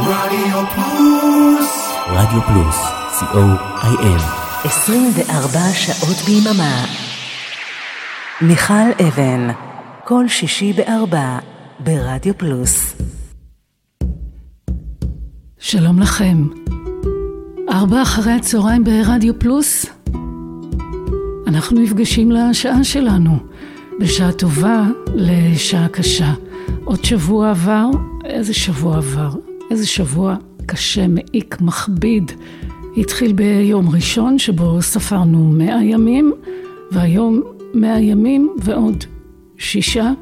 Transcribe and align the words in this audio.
רדיו 0.00 0.64
פלוס. 0.74 1.88
רדיו 2.06 2.40
פלוס, 2.42 2.76
co.il 3.20 4.22
24 4.64 5.60
שעות 5.72 6.16
ביממה. 6.26 6.84
מיכל 8.40 9.04
אבן, 9.08 9.48
כל 10.04 10.28
שישי 10.28 10.72
בארבע, 10.72 11.38
ברדיו 11.80 12.38
פלוס. 12.38 12.96
שלום 15.58 15.98
לכם. 15.98 16.46
ארבע 17.70 18.02
אחרי 18.02 18.32
הצהריים 18.32 18.84
ברדיו 18.84 19.38
פלוס. 19.38 19.86
אנחנו 21.46 21.80
נפגשים 21.80 22.30
לשעה 22.30 22.84
שלנו, 22.84 23.38
בשעה 24.00 24.32
טובה 24.32 24.82
לשעה 25.14 25.88
קשה. 25.88 26.32
עוד 26.84 27.04
שבוע 27.04 27.50
עבר, 27.50 27.86
איזה 28.24 28.54
שבוע 28.54 28.96
עבר? 28.96 29.47
איזה 29.70 29.86
שבוע 29.86 30.36
קשה, 30.66 31.06
מעיק, 31.08 31.60
מכביד. 31.60 32.32
התחיל 32.96 33.32
ביום 33.32 33.88
ראשון 33.88 34.38
שבו 34.38 34.82
ספרנו 34.82 35.52
מאה 35.52 35.84
ימים, 35.84 36.32
והיום 36.92 37.42
מאה 37.74 38.00
ימים 38.00 38.56
ועוד 38.62 39.04
שישה. 39.56 40.12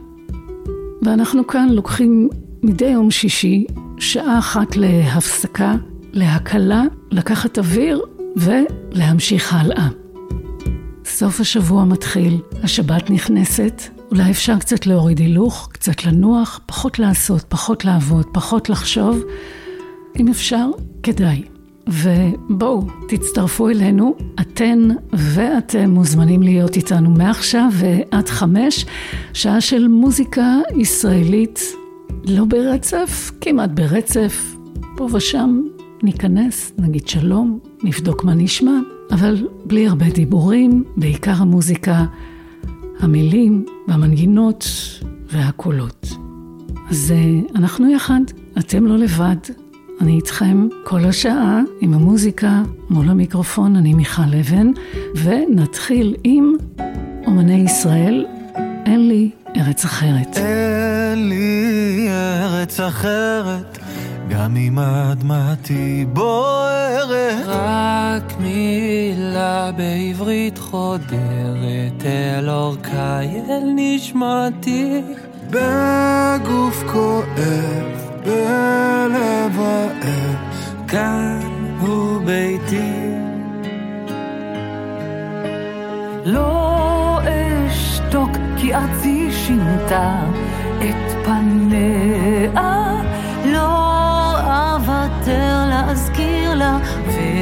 ואנחנו 1.03 1.47
כאן 1.47 1.69
לוקחים 1.69 2.29
מדי 2.63 2.89
יום 2.89 3.11
שישי 3.11 3.65
שעה 3.99 4.39
אחת 4.39 4.77
להפסקה, 4.77 5.75
להקלה, 6.13 6.83
לקחת 7.11 7.59
אוויר 7.59 8.03
ולהמשיך 8.37 9.53
הלאה. 9.53 9.89
סוף 11.05 11.41
השבוע 11.41 11.85
מתחיל, 11.85 12.39
השבת 12.63 13.11
נכנסת, 13.11 13.83
אולי 14.11 14.31
אפשר 14.31 14.59
קצת 14.59 14.87
להוריד 14.87 15.19
הילוך, 15.19 15.69
קצת 15.73 16.05
לנוח, 16.05 16.61
פחות 16.67 16.99
לעשות, 16.99 17.45
פחות 17.49 17.85
לעבוד, 17.85 18.27
פחות 18.33 18.71
לחשוב. 18.71 19.23
אם 20.19 20.29
אפשר, 20.29 20.67
כדאי. 21.03 21.43
ובואו, 21.89 22.87
תצטרפו 23.09 23.69
אלינו, 23.69 24.17
אתן 24.41 24.89
ואתם 25.13 25.91
מוזמנים 25.91 26.43
להיות 26.43 26.77
איתנו 26.77 27.11
מעכשיו 27.11 27.69
ועד 27.73 28.29
חמש, 28.29 28.87
שעה 29.33 29.61
של 29.61 29.89
מוזיקה 29.89 30.59
ישראלית, 30.77 31.61
לא 32.25 32.45
ברצף, 32.45 33.31
כמעט 33.41 33.71
ברצף, 33.71 34.57
פה 34.97 35.09
ושם 35.13 35.63
ניכנס, 36.03 36.73
נגיד 36.79 37.09
שלום, 37.09 37.59
נבדוק 37.83 38.25
מה 38.25 38.35
נשמע, 38.35 38.79
אבל 39.11 39.49
בלי 39.65 39.89
הרבה 39.89 40.11
דיבורים, 40.11 40.85
בעיקר 40.97 41.35
המוזיקה, 41.37 42.05
המילים 43.01 43.67
והמנגינות 43.89 44.67
והקולות. 45.33 46.07
אז 46.91 47.15
אנחנו 47.55 47.91
יחד, 47.91 48.21
אתם 48.59 48.87
לא 48.87 48.99
לבד, 48.99 49.37
אני 50.01 50.17
איתכם 50.17 50.69
כל 50.85 51.05
השעה 51.05 51.61
עם 51.81 51.95
המוזיקה 51.95 52.63
מול 52.91 53.09
המיקרופון, 53.09 53.77
אני 53.77 53.95
מיכל 53.95 54.35
אבן, 54.41 54.71
ונתחיל 55.17 56.17
עם 56.25 56.53
אומני 57.27 57.65
ישראל, 57.65 58.27
אין 58.87 59.09
לי 59.09 59.31
ארץ 59.57 59.85
אחרת. 59.85 60.37
אין 60.37 61.29
לי 61.29 62.07
ארץ 62.11 62.81
אחרת, 62.81 63.79
גם 64.29 64.57
אם 64.57 64.79
אדמתי 64.79 66.07
בוערת. 66.13 67.47
רק 67.47 68.35
מילה 68.41 69.71
בעברית 69.77 70.59
חודרת 70.59 72.05
אל 72.05 72.51
אורכי, 72.51 73.41
אל 73.49 73.73
נשמתי. 73.77 75.03
בגוף 75.51 76.83
כואב, 76.93 78.11
בלב 78.25 79.61
האב, 79.61 80.37
כאן 80.89 81.41
הוא 81.81 82.23
ביתי. 82.23 83.11
לא 86.25 87.19
אשתוק 87.25 88.31
כי 88.57 88.75
ארצי 88.75 89.33
שינתה 89.33 90.21
את 90.79 91.25
פניה, 91.25 92.86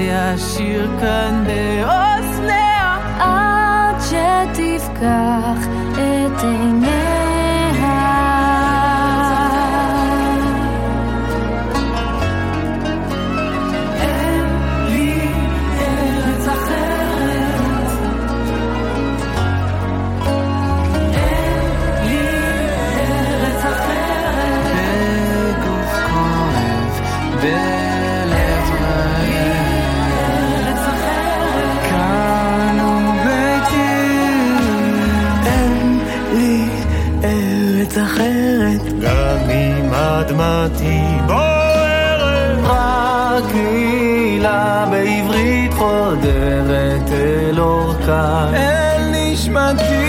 ואשיר 0.06 0.91
כאן 1.00 1.44
באוזניה, 1.47 2.98
עד 3.20 3.97
שתפקח 4.00 5.69
את 5.92 6.44
עיניה. 6.44 7.03
אדמתי 40.34 41.00
בוערת. 41.27 42.59
רק 42.65 43.55
מילה 43.55 44.87
בעברית 44.91 45.75
חודרת 45.75 47.11
אל 47.12 47.61
אורכה. 47.61 48.49
אל 48.55 49.03
נשמתי 49.12 50.03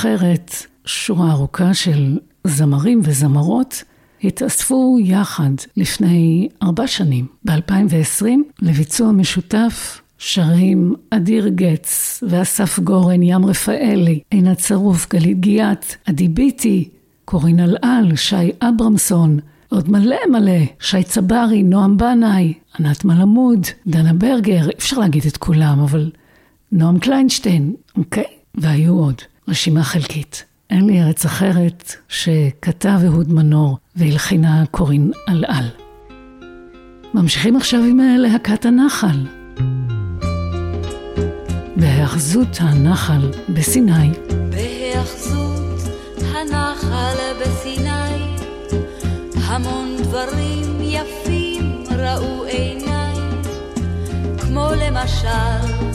אחרת, 0.00 0.54
שורה 0.84 1.30
ארוכה 1.30 1.74
של 1.74 2.18
זמרים 2.44 3.00
וזמרות 3.04 3.84
התאספו 4.24 4.98
יחד 5.00 5.50
לפני 5.76 6.48
ארבע 6.62 6.86
שנים, 6.86 7.26
ב-2020, 7.44 8.26
לביצוע 8.62 9.12
משותף 9.12 10.00
שרים 10.18 10.94
אדיר 11.10 11.48
גץ 11.48 12.22
ואסף 12.28 12.78
גורן, 12.78 13.22
ים 13.22 13.46
רפאלי, 13.46 14.20
עינת 14.30 14.58
צרוף, 14.58 15.08
גלית 15.10 15.40
גיאת, 15.40 15.84
עדי 16.04 16.28
ביטי, 16.28 16.88
קורין 17.24 17.60
אלעל, 17.60 18.16
שי 18.16 18.50
אברמסון, 18.60 19.38
עוד 19.68 19.90
מלא 19.90 20.16
מלא, 20.30 20.60
שי 20.80 21.02
צברי, 21.02 21.62
נועם 21.62 21.96
בנאי, 21.96 22.52
ענת 22.78 23.04
מלמוד, 23.04 23.66
דנה 23.86 24.12
ברגר, 24.12 24.68
אי 24.68 24.74
אפשר 24.78 24.98
להגיד 24.98 25.22
את 25.26 25.36
כולם, 25.36 25.80
אבל 25.80 26.10
נועם 26.72 26.98
קליינשטיין, 26.98 27.74
אוקיי? 27.96 28.24
והיו 28.54 28.94
עוד, 28.94 29.22
רשימה 29.50 29.82
חלקית. 29.82 30.44
אין 30.70 30.86
לי 30.86 31.02
ארץ 31.02 31.24
אחרת 31.24 31.94
שכתב 32.08 32.98
אהוד 33.06 33.32
מנור 33.32 33.78
והלחינה 33.96 34.64
קורין 34.70 35.12
אלעל. 35.28 35.68
ממשיכים 37.14 37.56
עכשיו 37.56 37.80
עם 37.80 37.98
להקת 38.18 38.66
הנחל. 38.66 39.26
בהאחזות 41.76 42.58
הנחל 42.60 43.30
בסיני. 43.48 44.10
בהאחזות 44.50 45.82
הנחל 46.34 47.16
בסיני, 47.40 48.36
המון 49.34 49.96
דברים 50.02 50.80
יפים 50.80 51.84
ראו 51.98 52.44
עיניי, 52.44 53.14
כמו 54.38 54.70
למשל 54.76 55.89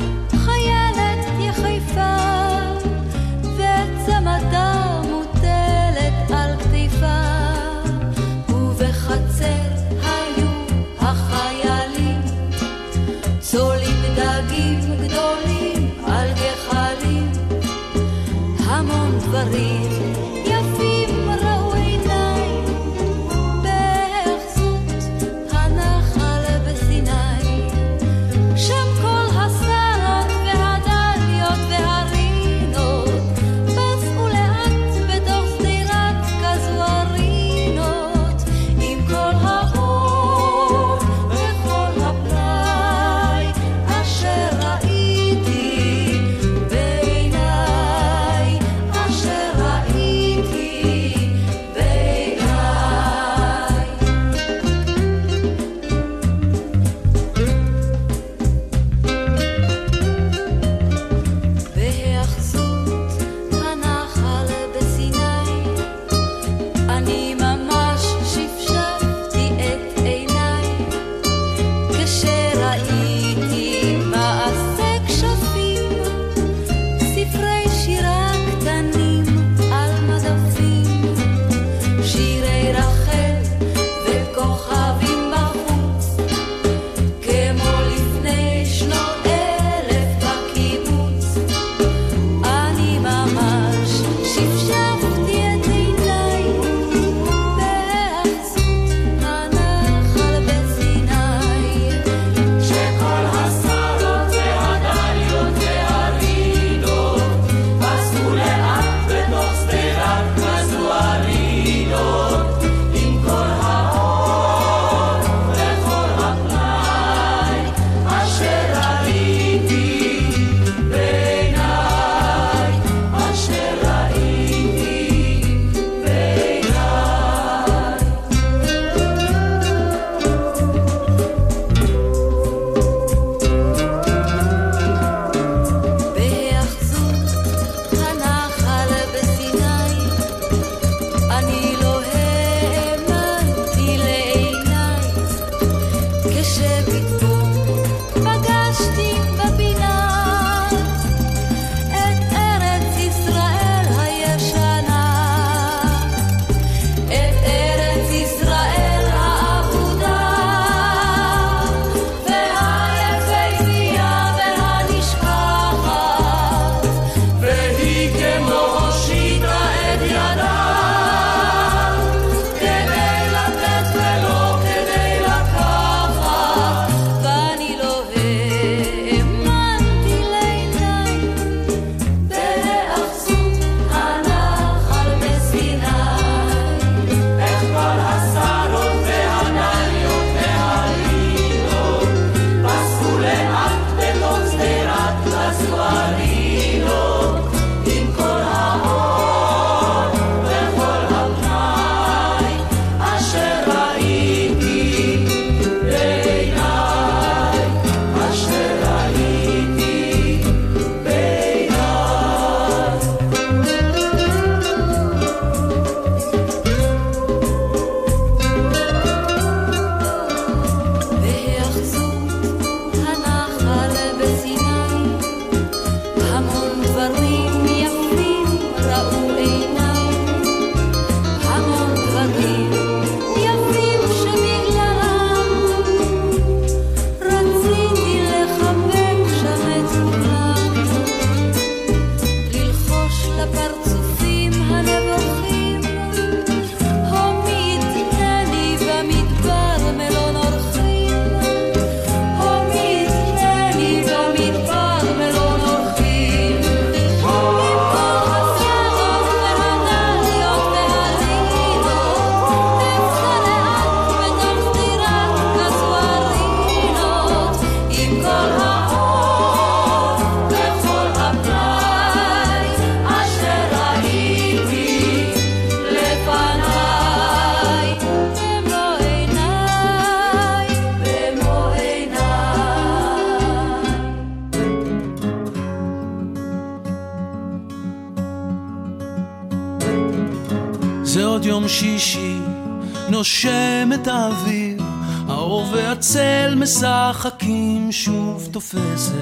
תופסת. 298.56 299.14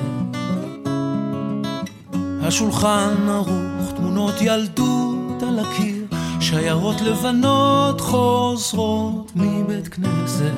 השולחן 2.42 3.30
ערוך, 3.30 3.92
תמונות 3.96 4.34
ילדות 4.42 5.44
על 5.44 5.60
הקיר, 5.60 6.06
שיירות 6.40 7.02
לבנות 7.02 8.02
חוזרות 8.02 9.32
מבית 9.36 9.88
כנסת. 9.88 10.54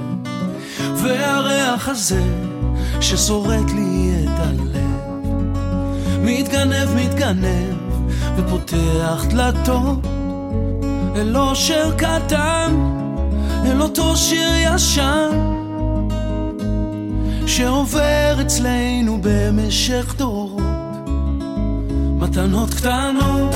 והריח 0.95 1.89
הזה 1.89 2.23
ששורט 3.01 3.71
לי 3.75 4.11
את 4.23 4.39
הלב, 4.39 5.35
מתגנב, 6.21 6.89
מתגנב, 6.95 7.75
ופותח 8.37 9.25
דלתות 9.29 9.99
אל 11.15 11.37
אושר 11.37 11.91
קטן, 11.97 12.75
אל 13.65 13.81
אותו 13.81 14.15
שיר 14.15 14.49
ישן, 14.55 15.54
שעובר 17.55 18.37
אצלנו 18.41 19.17
במשך 19.21 20.15
דורות. 20.17 20.63
מתנות 22.19 22.73
קטנות, 22.73 23.55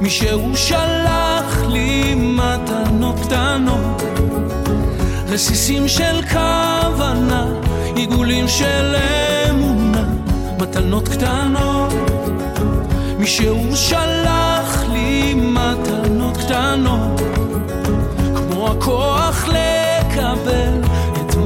מישהו 0.00 0.56
שלח 0.56 1.62
לי 1.68 2.14
מתנות 2.14 3.20
קטנות, 3.22 4.02
רסיסים 5.28 5.88
של 5.88 6.22
כוונה, 6.32 7.46
עיגולים 7.96 8.48
של 8.48 8.94
אמונה, 9.50 10.04
מתנות 10.58 11.08
קטנות, 11.08 11.92
מישהו 13.18 13.76
שלח 13.76 14.84
לי 14.92 15.34
מתנות 15.34 16.36
קטנות, 16.36 17.20
כמו 18.34 18.72
את 18.72 19.13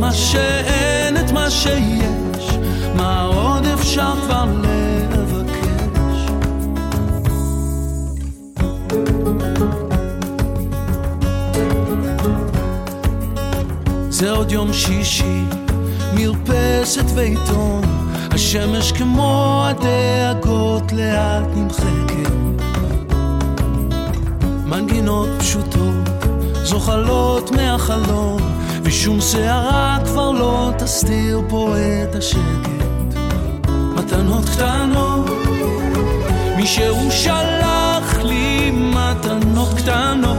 מה 0.08 0.14
שאין, 0.14 1.16
את 1.16 1.30
מה 1.30 1.50
שיש, 1.50 2.58
מה 2.94 3.22
עוד 3.22 3.66
אפשר 3.66 4.12
כבר 4.26 4.44
לבקש. 5.12 6.30
זה 14.10 14.30
עוד 14.30 14.52
יום 14.52 14.72
שישי, 14.72 15.44
מרפסת 16.14 17.04
ועיתון, 17.14 17.82
השמש 18.30 18.92
כמו 18.92 19.64
הדאגות 19.66 20.92
לאט 20.92 21.46
נמחקת. 21.54 22.32
מנגינות 24.64 25.28
פשוטות 25.38 26.08
זוחלות 26.62 27.50
מהחלום, 27.50 28.57
ושום 28.88 29.20
שערה 29.20 29.98
כבר 30.04 30.30
לא 30.30 30.70
תסתיר 30.78 31.40
פה 31.48 31.74
את 32.02 32.14
השקט. 32.14 33.18
מתנות 33.68 34.44
קטנות, 34.48 35.30
מישהו 36.56 37.10
שלח 37.10 38.18
לי 38.22 38.70
מתנות 38.70 39.68
קטנות, 39.76 40.38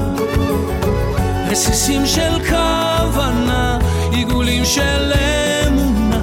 רסיסים 1.50 2.06
של 2.06 2.40
כוונה, 2.50 3.80
עיגולים 4.12 4.66
של 4.66 5.14
אמונה, 5.68 6.22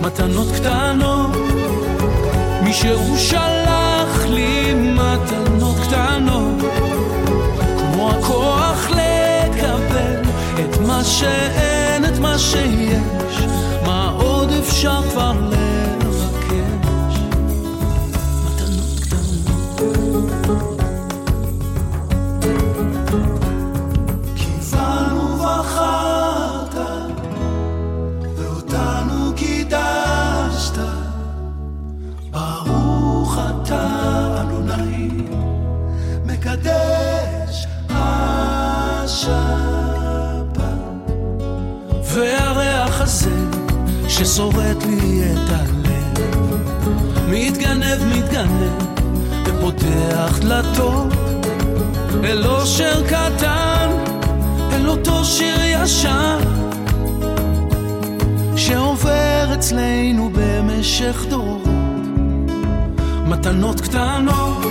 מתנות 0.00 0.48
קטנות, 0.54 1.30
מישהו 2.62 3.18
שלח 3.18 4.26
לי 4.28 4.63
את 10.64 10.78
מה 10.86 11.04
שאין, 11.04 12.04
את 12.04 12.18
מה 12.18 12.38
שיש, 12.38 13.38
מה 13.86 14.10
עוד 14.18 14.50
אפשר 14.50 15.02
כבר 15.10 15.32
לבקש? 15.50 17.18
מתנות 18.44 19.00
קטנות. 19.00 20.30
קיוונו 24.36 25.20
ובחרת, 25.20 26.74
ואותנו 28.36 29.32
קידשת, 29.36 30.78
ברוך 32.30 33.38
אתה 33.38 33.86
אדוני. 34.40 35.08
מקדש 36.26 37.66
השבת. 37.90 39.73
הזה 43.04 43.30
ששורט 44.08 44.84
לי 44.86 45.22
את 45.32 45.50
הלב, 45.50 46.18
מתגנב, 47.28 48.04
מתגנב, 48.16 48.72
ופותח 49.46 50.38
דלתות 50.40 51.12
אל 52.24 52.46
אושר 52.46 53.06
קטן, 53.06 53.88
אל 54.72 54.88
אותו 54.88 55.24
שיר 55.24 55.56
ישן, 55.64 56.38
שעובר 58.56 59.54
אצלנו 59.54 60.30
במשך 60.32 61.24
דורות, 61.28 61.62
מתנות 63.26 63.80
קטנות. 63.80 64.64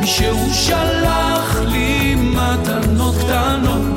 מישהו 0.00 0.54
שלח 0.54 1.56
לי 1.66 2.14
מתנות 2.14 3.14
קטנות, 3.14 3.91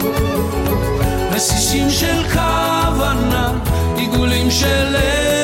רסיסים 1.36 1.90
של 1.90 2.24
כוונה, 2.34 3.52
עיגולים 3.96 4.52
של 4.52 4.96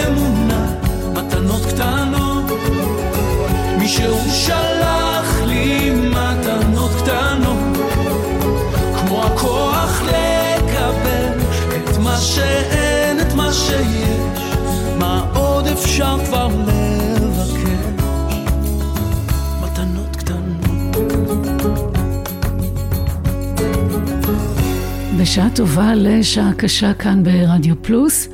אמונה, 0.08 0.66
מתנות 1.14 1.66
קטנות. 1.66 2.44
מישהו 3.78 4.18
שלח 4.30 5.42
לי 5.46 5.90
מתנות 5.90 6.92
קטנות, 6.98 7.78
כמו 9.00 9.24
הכוח 9.24 10.02
לקבל 10.02 11.40
את 11.76 11.98
מה 11.98 12.18
שאין, 12.18 13.20
את 13.20 13.34
מה 13.34 13.54
שיש, 13.54 14.56
מה 14.98 15.26
עוד 15.34 15.68
אפשר 15.68 16.18
כבר 16.26 16.48
לבקש? 16.48 16.81
בשעה 25.22 25.50
טובה 25.56 25.96
לשעה 25.96 26.54
קשה 26.54 26.94
כאן 26.94 27.24
ברדיו 27.24 27.82
פלוס. 27.82 28.28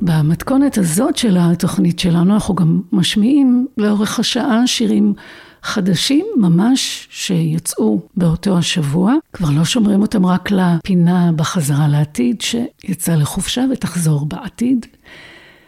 במתכונת 0.00 0.78
הזאת 0.78 1.16
של 1.16 1.36
התוכנית 1.40 1.98
שלנו 1.98 2.34
אנחנו 2.34 2.54
גם 2.54 2.80
משמיעים 2.92 3.66
לאורך 3.76 4.18
השעה 4.18 4.66
שירים 4.66 5.14
חדשים 5.62 6.26
ממש 6.36 7.08
שיצאו 7.10 8.00
באותו 8.16 8.58
השבוע. 8.58 9.14
כבר 9.32 9.48
לא 9.50 9.64
שומרים 9.64 10.02
אותם 10.02 10.26
רק 10.26 10.50
לפינה 10.50 11.32
בחזרה 11.36 11.88
לעתיד 11.88 12.40
שיצא 12.40 13.14
לחופשה 13.14 13.64
ותחזור 13.72 14.26
בעתיד. 14.26 14.86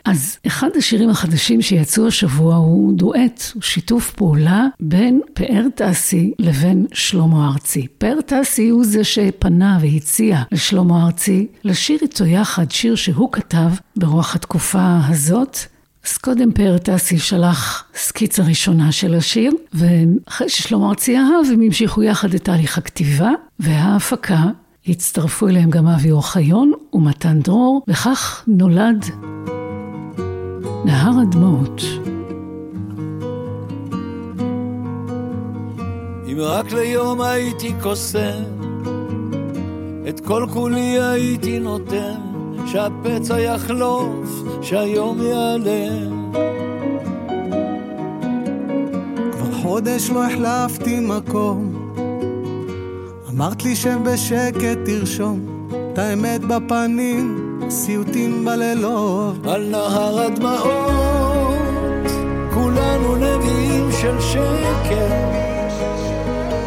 אז 0.05 0.39
אחד 0.47 0.69
השירים 0.77 1.11
החדשים 1.11 1.63
שיצאו 1.63 2.07
השבוע 2.07 2.55
הוא 2.55 2.95
דואט, 2.95 3.43
הוא 3.55 3.63
שיתוף 3.63 4.11
פעולה 4.11 4.67
בין 4.81 5.21
פאר 5.35 5.67
טסי 5.75 6.33
לבין 6.39 6.87
שלמה 6.93 7.49
ארצי. 7.49 7.87
פאר 7.99 8.19
טסי 8.27 8.69
הוא 8.69 8.85
זה 8.85 9.05
שפנה 9.05 9.79
והציע 9.81 10.43
לשלמה 10.53 11.07
ארצי 11.07 11.47
לשיר 11.65 11.99
איתו 12.03 12.27
יחד 12.27 12.71
שיר 12.71 12.95
שהוא 12.95 13.33
כתב 13.33 13.71
ברוח 13.97 14.35
התקופה 14.35 14.99
הזאת. 15.09 15.59
אז 16.07 16.19
קודם 16.19 16.53
פאר 16.53 16.79
טסי 16.79 17.19
שלח 17.19 17.85
סקיצה 17.95 18.43
ראשונה 18.43 18.93
של 18.93 19.15
השיר, 19.15 19.53
ואחרי 19.75 20.49
ששלמה 20.49 20.89
ארצי 20.89 21.17
אהב, 21.17 21.53
הם 21.53 21.61
המשיכו 21.61 22.03
יחד 22.03 22.35
את 22.35 22.45
תהליך 22.45 22.79
הכתיבה 22.79 23.31
וההפקה. 23.61 24.45
הצטרפו 24.89 25.49
אליהם 25.49 25.71
גם 25.71 25.87
אבי 25.87 26.11
אוחיון 26.11 26.73
ומתן 26.93 27.41
דרור, 27.41 27.83
וכך 27.89 28.45
נולד 28.47 29.05
נהר 30.85 31.21
הדמעות. 31.23 31.83
אם 36.27 36.37
רק 36.39 36.73
ליום 36.73 37.21
הייתי 37.21 37.73
קוסם, 37.83 38.43
את 40.09 40.21
כל 40.21 40.47
כולי 40.53 41.01
הייתי 41.01 41.59
נותן, 41.59 42.21
שהפצע 42.67 43.41
יחלוף, 43.41 44.45
שהיום 44.63 45.21
ייעלם. 45.21 46.33
כבר 49.33 49.53
חודש 49.63 50.11
לא 50.11 50.25
החלפתי 50.25 51.01
מקום, 51.01 51.73
אמרת 53.31 53.65
לי 53.65 53.77
שבשקט 53.77 54.79
תרשום 54.85 55.69
את 55.93 55.99
האמת 55.99 56.41
בפנים. 56.41 57.48
סיוטים 57.71 58.45
בלילות. 58.45 59.47
על 59.47 59.69
נהר 59.71 60.21
הדמעות, 60.21 62.07
כולנו 62.55 63.17
נביאים 63.17 63.93
של 63.93 64.21
שקר. 64.21 65.09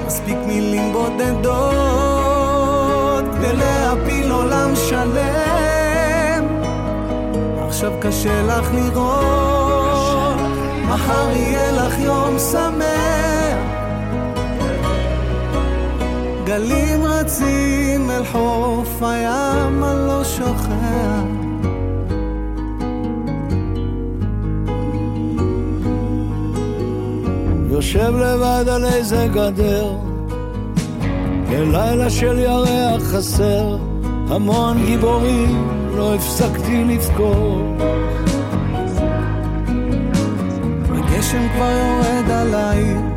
מספיק 0.06 0.38
מילים 0.48 0.94
בודדות 0.94 1.26
כדי 3.36 3.56
להפיל 3.56 4.32
עולם 4.32 4.76
שלם. 4.76 6.48
עכשיו 7.68 7.92
קשה 8.00 8.42
לך 8.42 8.70
לראות, 8.74 10.40
מחר 10.86 11.32
יהיה 11.32 11.72
לך 11.72 12.00
יום 12.00 12.40
שמח. 12.40 13.31
גלים 16.52 17.04
רצים 17.04 18.12
אל 18.12 18.26
חוף 18.26 19.04
הים, 19.04 19.84
אני 19.84 20.08
לא 20.08 20.24
שוכח. 20.24 21.24
יושב 27.72 28.14
לבד 28.16 28.66
על 28.68 28.86
איזה 28.86 29.28
גדר, 29.34 29.96
בלילה 31.50 32.10
של 32.10 32.40
ירח 32.40 33.04
חסר, 33.04 33.78
המון 34.30 34.86
גיבורים 34.86 35.68
לא 35.96 36.16
הפסקתי 36.16 36.84
לבכור. 36.84 37.78
הגשם 40.90 41.48
כבר 41.56 41.72
יורד 41.72 42.32
עליי, 42.32 42.96
אנחנו 42.96 43.11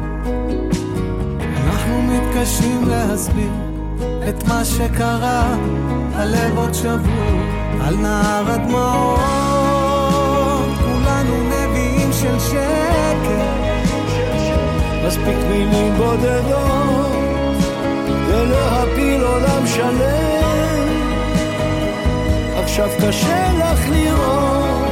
מתקשים 2.45 2.89
להסביר 2.89 3.53
את 4.29 4.49
מה 4.49 4.65
שקרה, 4.65 5.55
הלב 6.15 6.59
עוד 6.59 6.75
שבור 6.75 7.41
על 7.81 7.97
נהר 7.97 8.51
הדמעות, 8.51 9.19
כולנו 10.79 11.45
נביאים 11.45 12.13
של 12.13 12.39
שקר. 12.39 13.53
מספיק 15.07 15.39
מילים 15.51 15.95
בודדות 15.97 17.13
ולהפיל 18.29 19.23
עולם 19.23 19.67
שלם. 19.67 20.89
עכשיו 22.57 22.89
קשה 23.07 23.53
לך 23.59 23.89
לראות, 23.91 24.89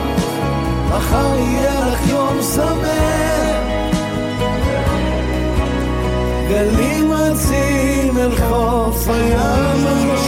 מחר 0.89 1.35
יהיה 1.39 1.87
לך 1.87 2.09
יום 2.09 2.43
שמח. 2.55 3.52
גלים 6.53 7.13
רצים 7.13 8.19
אל 8.19 8.37
חוף 8.37 9.09
הים, 9.09 10.22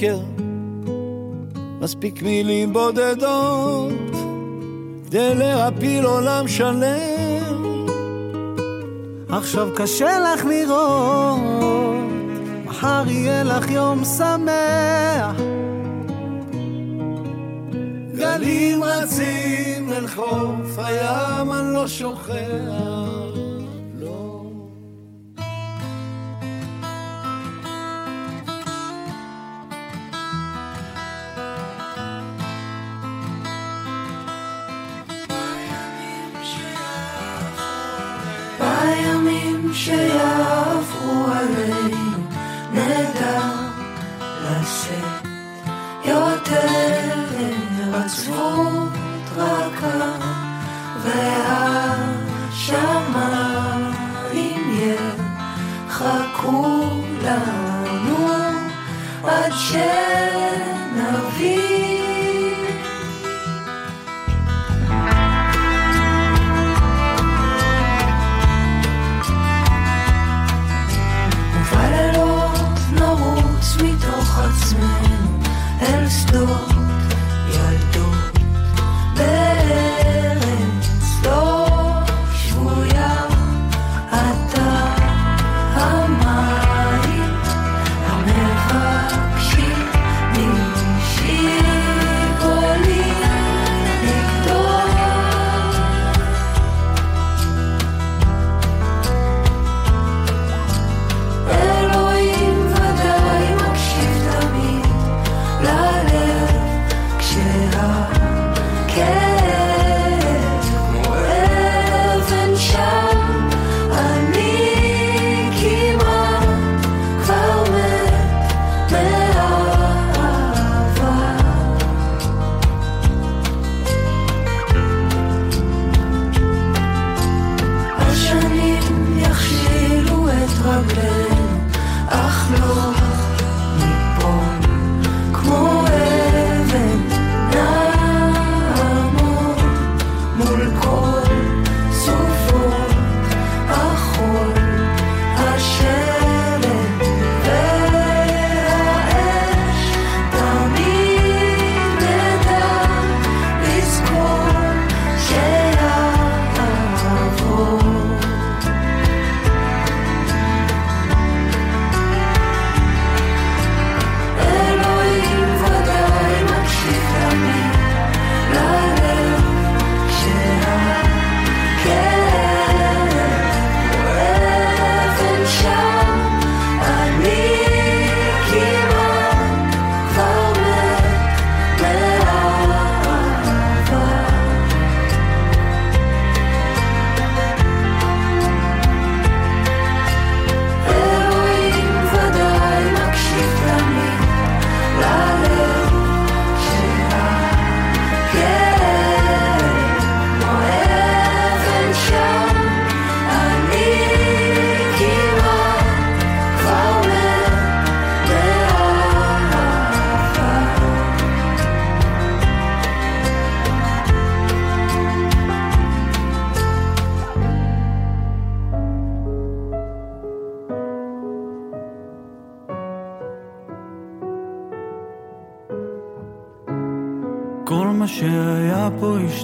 שקר, 0.00 0.18
מספיק 1.80 2.22
מילים 2.22 2.72
בודדות 2.72 3.92
כדי 5.06 5.34
להפיל 5.34 6.04
עולם 6.04 6.48
שלם. 6.48 7.86
עכשיו 9.28 9.68
קשה 9.76 10.18
לך 10.18 10.44
לראות, 10.44 11.40
מחר 12.64 13.02
יהיה 13.06 13.44
לך 13.44 13.70
יום 13.70 14.04
שמח. 14.04 15.36
גלים 18.14 18.84
רצים 18.84 19.92
אל 19.92 20.06
חוף 20.06 20.78
הים, 20.78 21.52
אני 21.52 21.74
לא 21.74 21.88
שוכח. 21.88 22.89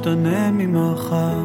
פה 0.07 0.13
ישתנה 0.13 0.51
ממחר. 0.51 1.43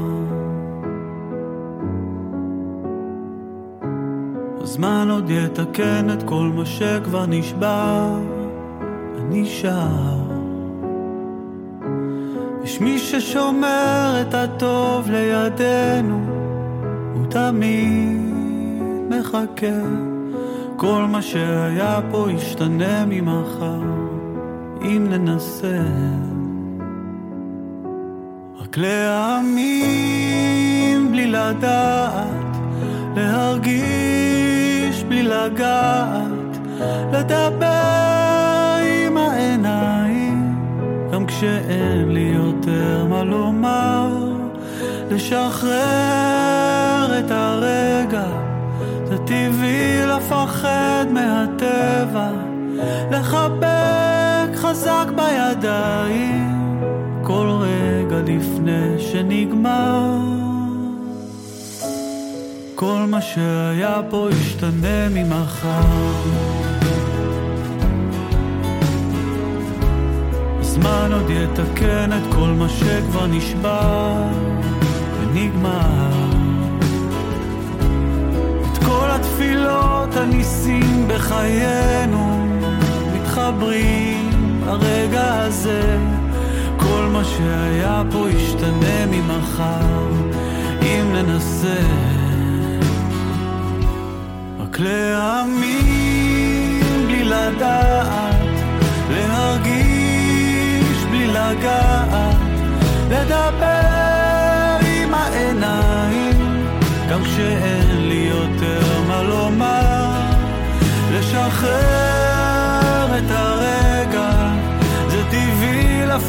הזמן 4.61 5.07
עוד 5.11 5.29
יתקן 5.29 6.07
את 6.13 6.23
כל 6.23 6.51
מה 6.55 6.65
שכבר 6.65 7.25
נשבר, 7.25 8.19
אני 9.19 9.45
שר. 9.45 10.19
יש 12.63 12.81
מי 12.81 12.99
ששומר 12.99 14.21
את 14.21 14.33
הטוב 14.33 15.09
לידינו, 15.09 16.19
הוא 17.13 17.25
תמיד 17.29 18.21
מחכה. 19.09 19.81
כל 20.77 21.05
מה 21.11 21.21
שהיה 21.21 21.99
פה 22.11 22.27
ישתנה 22.31 23.05
ממחר, 23.05 23.81
אם 24.81 25.07
ננסה. 25.09 26.30
רק 28.71 28.77
להאמין 28.77 30.31
בלי 31.11 31.27
לדעת, 31.27 32.57
להרגיש 33.15 35.03
בלי 35.07 35.23
לגעת, 35.23 36.57
לדבר 37.13 38.77
עם 39.07 39.17
העיניים, 39.17 40.55
גם 41.13 41.25
כשאין 41.25 42.11
לי 42.13 42.31
יותר 42.35 43.05
מה 43.09 43.23
לומר, 43.23 44.09
לשחרר 45.09 45.69
את 47.19 47.31
הרגע, 47.31 48.27
זה 49.05 49.17
טבעי 49.17 50.05
לפחד 50.05 51.05
מהטבע, 51.09 52.31
לחבק 53.11 54.55
חזק 54.55 55.05
בידיים. 55.15 56.50
לפני 58.27 58.99
שנגמר. 58.99 60.17
כל 62.75 63.05
מה 63.07 63.21
שהיה 63.21 64.01
פה 64.09 64.29
ישתנה 64.31 65.09
ממחר. 65.09 66.11
הזמן 70.59 71.09
עוד 71.13 71.29
יתקן 71.29 72.09
את 72.13 72.33
כל 72.33 72.47
מה 72.47 72.69
שכבר 72.69 73.27
נשבר 73.27 74.13
ונגמר. 75.19 76.31
את 78.71 78.77
כל 78.77 79.07
התפילות, 79.11 80.15
הניסים 80.15 81.07
בחיינו 81.07 82.47
מתחברים 83.13 84.29
הרגע 84.65 85.43
הזה. 85.43 85.97
כל 87.01 87.07
מה 87.07 87.23
שהיה 87.23 88.03
פה 88.11 88.29
ישתנה 88.29 89.05
ממחר, 89.05 90.07
אם 90.81 91.13
ננסה. 91.13 91.79
רק 94.59 94.79
להאמין 94.79 96.11
בלי 97.07 97.23
לדעת, 97.23 98.35
להרגיש 99.09 101.03
בלי 101.09 101.27
לגעת, 101.27 102.35
לדבר 103.09 104.77
עם 104.85 105.13
העיניים, 105.13 106.65
גם 107.09 107.23
כשאין 107.23 108.07
לי 108.07 108.29
יותר 108.29 109.01
מה 109.07 109.23
לומר, 109.23 110.11
לשחרר 111.11 112.10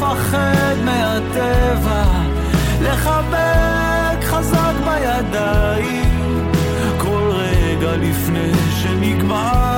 לפחד 0.03 0.75
מהטבע, 0.85 2.03
לחבק 2.81 4.23
חזק 4.23 4.73
בידיים, 4.85 6.51
כל 6.97 7.31
רגע 7.33 7.95
לפני 7.95 8.51
שנגמר. 8.81 9.72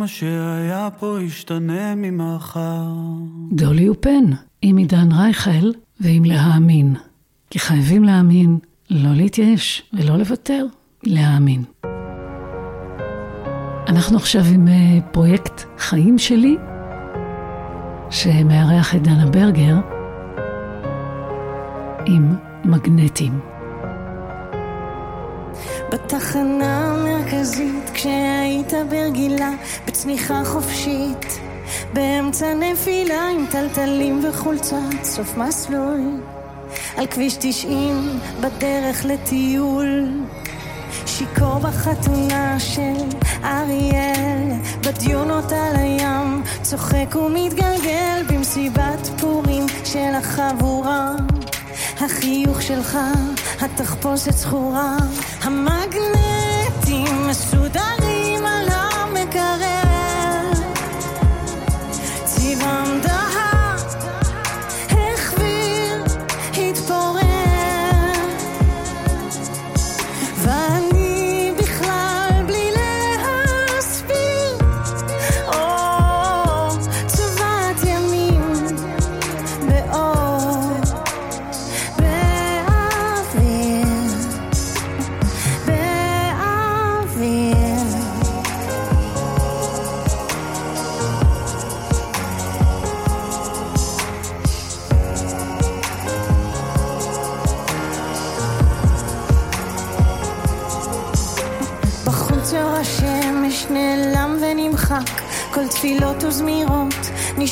מה 0.00 0.08
שהיה 0.08 0.88
פה 0.98 1.18
ישתנה 1.22 1.94
ממחר. 1.94 2.88
דולי 3.52 3.88
ופן, 3.88 4.24
עם 4.62 4.76
עידן 4.76 5.12
רייכל 5.12 5.70
ועם 6.00 6.24
להאמין. 6.24 6.96
כי 7.50 7.58
חייבים 7.58 8.04
להאמין, 8.04 8.58
לא 8.90 9.14
להתייאש 9.14 9.82
ולא 9.92 10.16
לוותר, 10.16 10.66
להאמין. 11.02 11.64
אנחנו 13.88 14.16
עכשיו 14.16 14.42
עם 14.54 14.68
אה, 14.68 14.98
פרויקט 15.12 15.62
חיים 15.78 16.18
שלי, 16.18 16.56
שמארח 18.10 18.94
את 18.94 19.02
דנה 19.02 19.26
ברגר, 19.26 19.76
עם 22.06 22.34
מגנטים. 22.64 23.49
בתחנה 25.90 26.94
המרכזית 26.94 27.90
כשהיית 27.94 28.72
ברגילה 28.90 29.50
בצניחה 29.86 30.42
חופשית 30.44 31.40
באמצע 31.92 32.54
נפילה 32.54 33.28
עם 33.28 33.46
טלטלים 33.50 34.24
וחולצת 34.24 35.04
סוף 35.04 35.36
מסלול 35.36 36.20
על 36.96 37.06
כביש 37.06 37.36
90 37.40 38.20
בדרך 38.40 39.04
לטיול. 39.04 40.08
שיכור 41.06 41.58
בחתונה 41.58 42.60
של 42.60 43.18
אריאל 43.44 44.52
בדיונות 44.80 45.52
על 45.52 45.76
הים 45.76 46.42
צוחק 46.62 47.16
ומתגלגל 47.16 48.22
במסיבת 48.28 49.08
פורים 49.20 49.66
של 49.84 50.14
החבורה. 50.14 51.14
החיוך 52.00 52.62
שלך, 52.62 52.98
התחפושת 53.60 54.32
זכורה, 54.32 54.96
המגנטים 55.42 55.79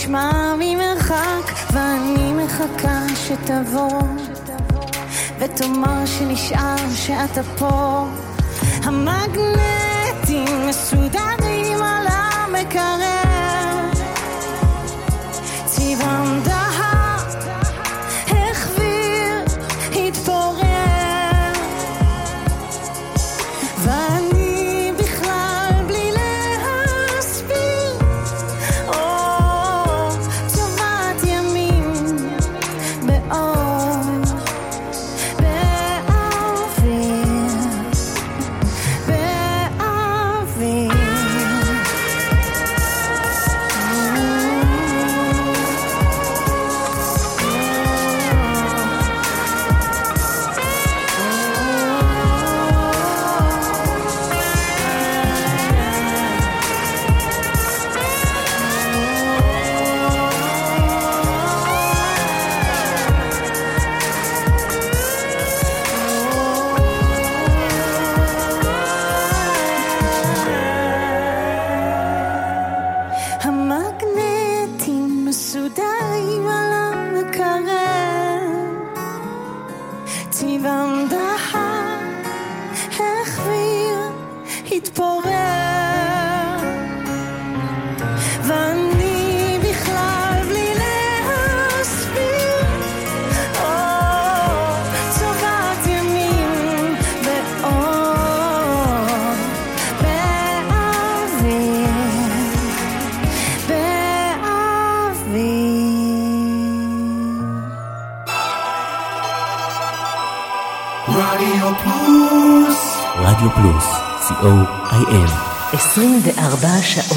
נשמע 0.09 0.55
ממרחק, 0.59 1.53
ואני 1.73 2.33
מחכה 2.33 3.01
שתבוא. 3.15 4.03
ותאמר 5.39 6.07
שנשאר 6.07 6.77
שאתה 6.95 7.43
פה. 7.59 8.07
המגנטים 8.83 10.69
מסודרים 10.69 11.83
על 11.83 12.07
רדיו 12.07 12.98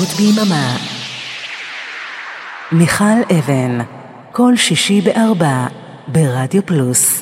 שעות 0.02 0.18
ביממה. 0.18 0.78
מיכל 2.72 3.04
אבן, 3.40 3.80
כל 4.32 4.58
שישי 4.58 5.02
בארבע, 5.02 5.68
ברדיו 6.08 6.66
פלוס. 6.66 7.21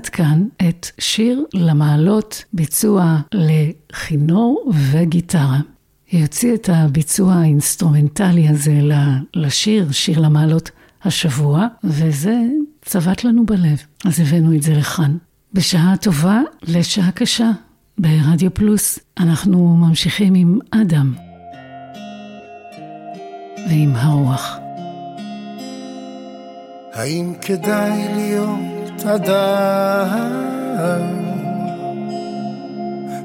שמבצעת 0.00 0.08
כאן 0.08 0.46
את 0.68 0.86
שיר 0.98 1.44
למעלות, 1.54 2.44
ביצוע 2.52 3.16
לכינור 3.34 4.72
וגיטרה. 4.90 5.60
היא 6.10 6.22
הוציאה 6.22 6.54
את 6.54 6.68
הביצוע 6.72 7.34
האינסטרומנטלי 7.34 8.48
הזה 8.48 8.80
לשיר, 9.34 9.92
שיר 9.92 10.18
למעלות 10.20 10.70
השבוע, 11.04 11.66
וזה 11.84 12.38
צבט 12.82 13.24
לנו 13.24 13.46
בלב, 13.46 13.82
אז 14.04 14.20
הבאנו 14.20 14.56
את 14.56 14.62
זה 14.62 14.74
לכאן. 14.74 15.16
בשעה 15.52 15.94
טובה 15.96 16.40
לשעה 16.62 17.12
קשה, 17.12 17.50
ברדיו 17.98 18.54
פלוס, 18.54 18.98
אנחנו 19.18 19.76
ממשיכים 19.76 20.34
עם 20.34 20.58
אדם 20.70 21.14
ועם 23.68 23.96
הרוח. 23.96 24.58
האם 26.92 27.34
כדאי 27.40 28.14
להיות 28.16 28.79
אדם? 29.04 30.50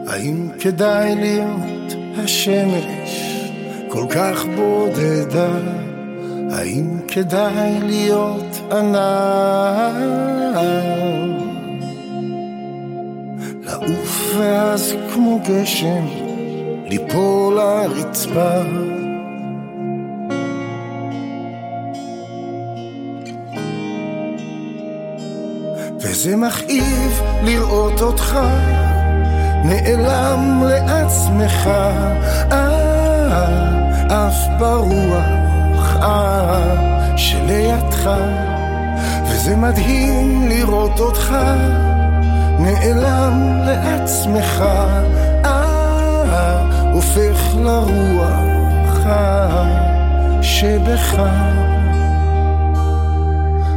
האם 0.07 0.49
כדאי 0.59 1.15
להיות 1.15 1.95
השמש 2.17 3.41
כל 3.89 4.05
כך 4.09 4.45
בודדה? 4.55 5.53
האם 6.51 6.99
כדאי 7.07 7.79
להיות 7.81 8.59
ענן? 8.71 10.35
לעוף 13.63 14.35
ואז 14.37 14.93
כמו 15.13 15.39
גשם 15.47 16.05
ליפול 16.85 17.53
לרצפה 17.53 18.61
וזה 26.15 26.35
מכאיב 26.35 27.21
לראות 27.43 28.01
אותך. 28.01 28.39
נעלם 29.63 30.63
לעצמך, 30.67 31.69
אה, 32.51 33.47
אף 34.07 34.35
ברוח, 34.59 35.95
אה, 36.01 37.17
שלידך, 37.17 38.09
וזה 39.25 39.55
מדהים 39.55 40.47
לראות 40.49 40.99
אותך. 40.99 41.35
נעלם 42.59 43.59
לעצמך, 43.65 44.63
אה, 45.45 46.61
הופך 46.93 47.55
לרוח, 47.55 49.05
אה, 49.05 50.41
שבך. 50.41 51.15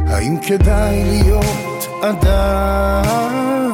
האם 0.09 0.37
כדאי 0.37 1.03
להיות 1.03 1.68
אדם 2.01 3.73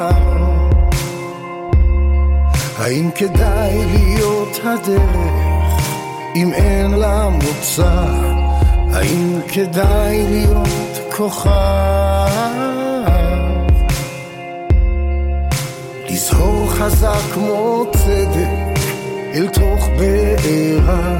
האם 2.78 3.10
כדאי 3.16 3.86
להיות 3.86 4.60
הדרך 4.64 5.92
אם 6.36 6.54
אין 6.54 6.92
לה 6.92 7.30
מוצא? 7.30 8.06
האם 8.94 9.40
כדאי 9.54 10.24
להיות 10.30 11.14
כוכב? 11.18 11.50
לזהור 16.10 16.70
חזק 16.70 17.34
כמו 17.34 17.86
צדק 17.94 18.80
אל 19.34 19.48
תוך 19.48 19.90
בעירה 20.00 21.18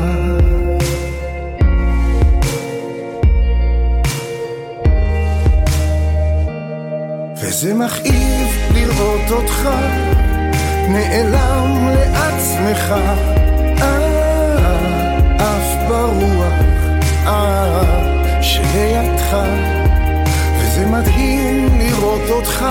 וזה 7.56 7.74
מכאיב 7.74 8.48
לראות 8.74 9.32
אותך. 9.32 9.70
נעלם 10.90 11.88
לעצמך, 11.88 12.96
אה, 13.82 15.18
אף 15.38 15.88
ברוח, 15.88 16.54
אה, 17.26 18.42
שלידך, 18.42 19.38
וזה 20.60 20.86
מדהים 20.86 21.80
לראות 21.80 22.30
אותך. 22.30 22.66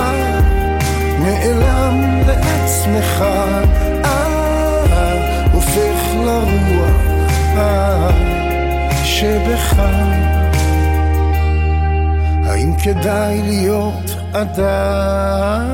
נעלם 1.19 2.21
לעצמך, 2.27 3.25
אה, 4.05 5.45
הופך 5.53 6.15
לרוח, 6.15 7.01
אה 7.57 8.09
שבך. 9.03 9.75
האם 12.45 12.73
כדאי 12.83 13.41
להיות 13.41 14.14
אדם? 14.41 15.65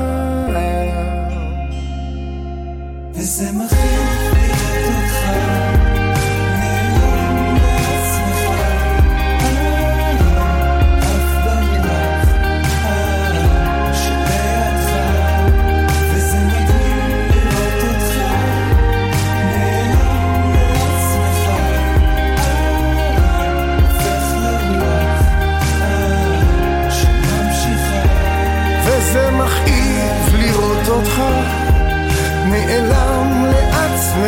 וזה 3.14 3.52
מכאיב 3.52 4.11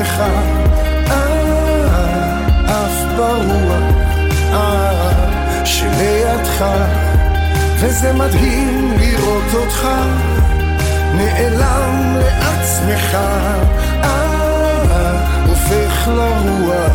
לעצמך 0.04 0.22
אה, 1.10 1.66
עף 2.66 3.16
ברוח 3.16 3.94
אה, 4.52 5.64
שלידך. 5.64 6.64
וזה 7.78 8.12
מדהים 8.12 8.92
לראות 8.98 9.54
אותך 9.54 9.88
נעלם 11.14 12.16
לעצמך. 12.16 13.14
אה, 14.04 15.44
הופך 15.48 16.08
לרוח 16.08 16.92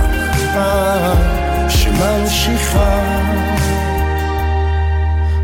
שממשיכה. 1.69 2.99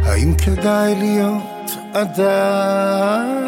האם 0.05 0.33
כדאי 0.33 0.95
להיות 0.95 1.77
אדם 1.93 3.44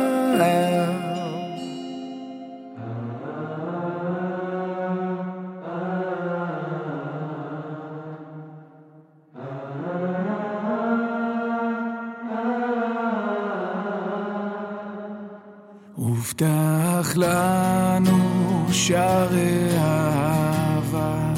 הובטח 17.18 17.26
לנו 17.26 18.66
שערי 18.72 19.68
אהבה, 19.78 21.34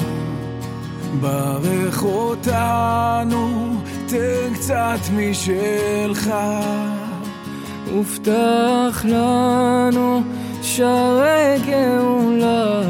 ברך 1.20 2.02
אותנו, 2.02 3.74
תן 4.06 4.54
קצת 4.54 4.98
משלך. 5.16 6.30
הובטח 7.92 9.04
לנו 9.04 10.22
שערי 10.62 11.56
גאולה, 11.66 12.82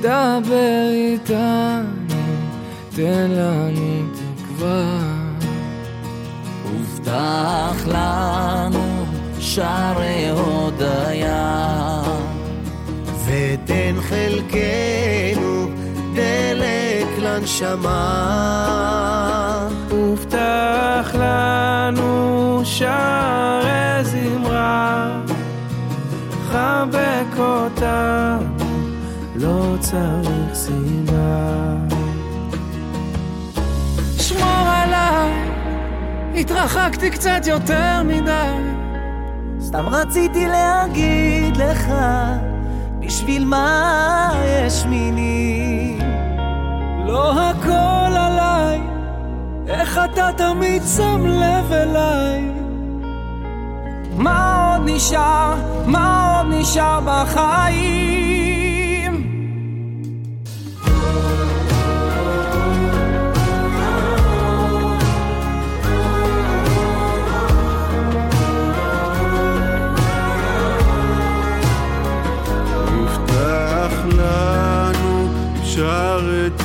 דבר 0.00 0.88
איתנו, 0.90 2.22
תן 2.90 3.30
לנו 3.30 4.02
תקווה. 4.14 5.00
הובטח 6.64 7.86
לנו 7.86 8.85
שערי 9.46 10.28
הודיה, 10.30 12.02
ותן 13.26 13.94
חלקנו 14.00 15.66
דלק 16.14 17.18
לנשמה. 17.18 17.98
הובטח 19.90 21.14
לנו 21.14 22.60
שערי 22.64 24.04
זמרה, 24.04 25.20
חבק 26.50 27.38
אותנו, 27.38 28.66
לא 29.36 29.76
צריך 29.80 30.54
סיבה. 30.54 31.74
שמור 34.18 34.68
עליי, 34.68 35.32
התרחקתי 36.34 37.10
קצת 37.10 37.40
יותר 37.46 38.02
מדי. 38.04 38.85
סתם 39.66 39.88
רציתי 39.88 40.46
להגיד 40.46 41.56
לך, 41.56 41.92
בשביל 42.98 43.44
מה 43.44 44.32
יש 44.46 44.84
מילים? 44.84 45.98
לא 47.06 47.40
הכל 47.40 48.16
עליי, 48.16 48.80
איך 49.68 50.00
אתה 50.04 50.30
תמיד 50.36 50.82
שם 50.96 51.26
לב 51.26 51.72
אליי? 51.72 52.50
מה 54.16 54.72
עוד 54.72 54.88
נשאר, 54.90 55.54
מה 55.86 56.38
עוד 56.38 56.54
נשאר 56.54 57.00
בחיים? 57.04 58.45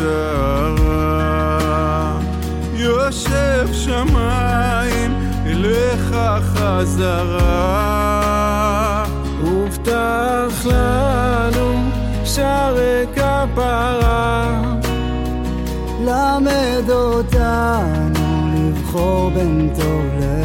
הרע, 0.04 1.60
יושב 2.74 3.68
שמיים 3.74 5.14
אליך 5.46 6.16
חזרה. 6.42 7.52
הובטח 9.42 10.66
לנו 10.66 11.90
שערי 12.26 13.06
כפרה, 13.16 14.62
למד 16.02 16.90
אותנו 16.90 18.48
לבחור 18.56 19.30
בין 19.30 19.74
טוב 19.76 20.06
לרע. 20.20 20.41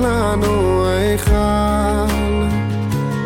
לנו 0.00 0.86
היכל. 0.86 1.34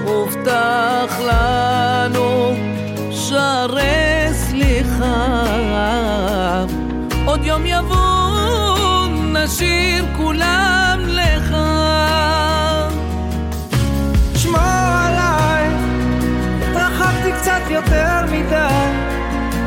הובטח 0.05 1.21
לנו 1.21 2.53
שערי 3.11 4.29
סליחה, 4.33 5.45
עוד 7.27 7.45
יום 7.45 7.67
יבוא 7.67 9.07
נשאיר 9.33 10.05
כולם 10.17 11.01
לך. 11.07 11.57
שמור 14.37 14.61
עליי, 14.61 15.69
התרחקתי 16.63 17.33
קצת 17.41 17.71
יותר 17.71 18.21
מדי, 18.33 18.85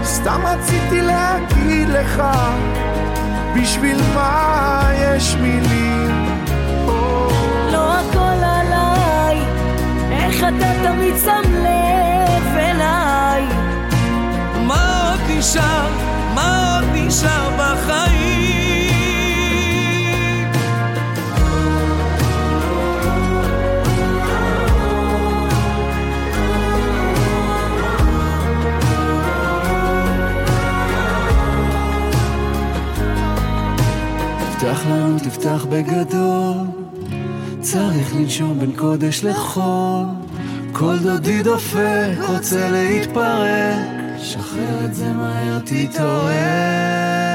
סתם 0.03 0.41
רציתי 0.45 1.01
להגיד 1.01 1.89
לך 1.89 2.23
בשביל 3.55 3.97
מה 4.15 4.91
יש 4.93 5.35
מילים? 5.35 6.16
איך 10.37 10.45
אתה 10.57 10.73
תמיד 10.83 11.13
שם 11.25 11.53
לב 11.53 12.57
אליי? 12.57 13.43
מה 14.67 15.11
עוד 15.11 15.19
נשאר, 15.37 15.89
מה 16.35 16.77
עוד 16.77 16.85
נשאר 16.93 17.49
בחיים? 17.57 18.87
תפתח 34.39 34.85
לנו, 34.89 35.19
תפתח 35.19 35.65
בגדול. 35.69 36.57
צריך 37.61 38.15
לנשום 38.15 38.59
בין 38.59 38.71
קודש 38.75 39.23
לחול. 39.23 40.16
כל 40.79 40.97
דודי 41.03 41.43
דופק, 41.43 42.17
רוצה 42.27 42.69
להתפרק. 42.69 43.77
שחרר 44.17 44.85
את 44.85 44.95
זה 44.95 45.13
מהר, 45.13 45.59
תתעורר. 45.59 47.26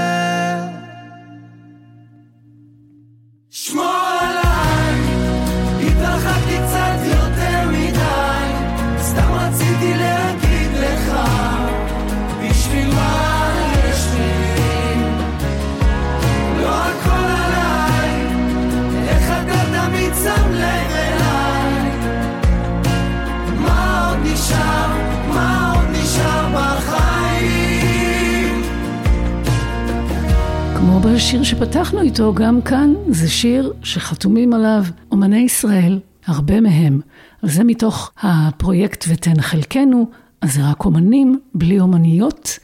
בשיר 30.83 31.43
שפתחנו 31.43 32.01
איתו, 32.01 32.35
גם 32.35 32.62
כאן 32.62 32.95
זה 33.09 33.28
שיר 33.28 33.72
שחתומים 33.83 34.53
עליו 34.53 34.85
אומני 35.11 35.39
ישראל, 35.39 36.01
הרבה 36.26 36.61
מהם. 36.61 37.01
וזה 37.43 37.64
מתוך 37.64 38.11
הפרויקט 38.22 39.05
ותן 39.09 39.41
חלקנו, 39.41 40.11
אז 40.41 40.55
זה 40.55 40.61
רק 40.70 40.85
אומנים, 40.85 41.41
בלי 41.55 41.80
אומניות, 41.80 42.59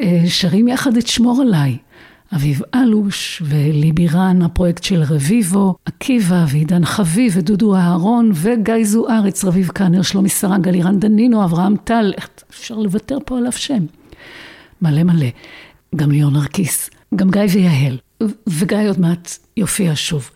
אה, 0.00 0.22
שרים 0.26 0.68
יחד 0.68 0.96
את 0.96 1.06
שמור 1.06 1.42
עליי. 1.42 1.76
אביב 2.34 2.60
אלוש 2.74 3.42
וליבי 3.44 4.08
רן, 4.08 4.42
הפרויקט 4.42 4.82
של 4.82 5.02
רביבו, 5.02 5.74
עקיבא 5.84 6.44
ועידן 6.48 6.84
חביב 6.84 7.32
ודודו 7.36 7.76
אהרון 7.76 8.30
וגיא 8.34 8.84
זוארץ, 8.84 9.44
רביב 9.44 9.68
קאנר, 9.68 10.02
שלומי 10.02 10.28
סרג, 10.28 10.68
אלירן 10.68 11.00
דנינו, 11.00 11.44
אברהם 11.44 11.76
טל, 11.84 12.12
אפשר 12.50 12.78
לוותר 12.78 13.18
פה 13.26 13.38
על 13.38 13.48
אף 13.48 13.56
שם? 13.56 13.86
מלא 14.82 15.02
מלא. 15.02 15.28
גם 15.96 16.10
ליאון 16.10 16.32
נרקיס, 16.32 16.90
גם 17.16 17.30
גיא 17.30 17.42
ויהל, 17.52 17.98
וגיא 18.46 18.88
עוד 18.88 19.00
מעט 19.00 19.30
יופיע 19.56 19.92
שוב. 19.94 20.30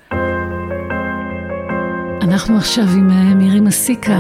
אנחנו 2.23 2.57
עכשיו 2.57 2.85
עם 2.85 3.11
אה, 3.11 3.35
מירי 3.35 3.61
מסיקה, 3.61 4.19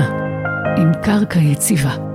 עם 0.78 0.92
קרקע 1.02 1.40
יציבה. 1.40 2.09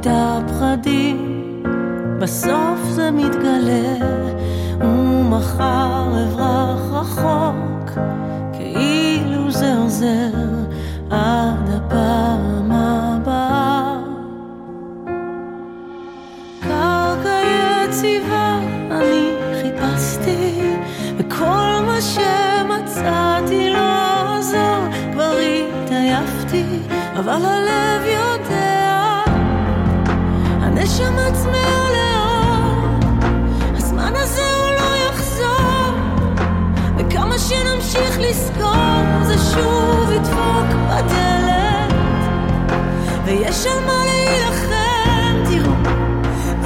את 0.00 0.06
הפחדים, 0.10 1.62
בסוף 2.18 2.78
זה 2.90 3.10
מתגלה, 3.10 4.06
ומחר 4.80 6.24
אברח 6.24 6.80
רחוק, 6.90 7.98
כאילו 8.52 9.50
זה 9.50 9.76
עוזר 9.76 10.30
עד 11.10 11.68
הפעם 11.68 12.72
הבאה. 12.72 13.96
קרקע 16.60 17.40
יציבה 17.84 18.58
אני 18.90 19.32
חיפשתי, 19.62 20.60
וכל 21.18 21.70
מה 21.86 21.98
שמצאתי 22.00 23.69
אבל 27.20 27.44
הלב 27.44 28.02
יודע 28.06 29.22
הנשמה 30.60 31.30
צמאה 31.32 31.86
לאור, 31.90 32.98
הזמן 33.76 34.12
הזה 34.16 34.42
הוא 34.56 34.70
לא 34.70 35.08
יחזור, 35.08 35.92
וכמה 36.96 37.38
שנמשיך 37.38 38.18
לזכור, 38.18 39.24
זה 39.24 39.34
שוב 39.54 40.10
ידפוק 40.12 40.66
בדלת, 40.88 41.94
ויש 43.24 43.66
על 43.66 43.84
מה 43.86 44.02
להילחם, 44.04 45.36
תראו, 45.50 45.74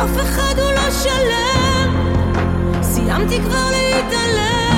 אף 0.04 0.16
אחד 0.22 0.58
הוא 0.58 0.70
לא 0.70 0.90
שלם, 0.90 2.12
סיימתי 2.82 3.40
כבר 3.40 3.70
להתעלם, 3.70 4.73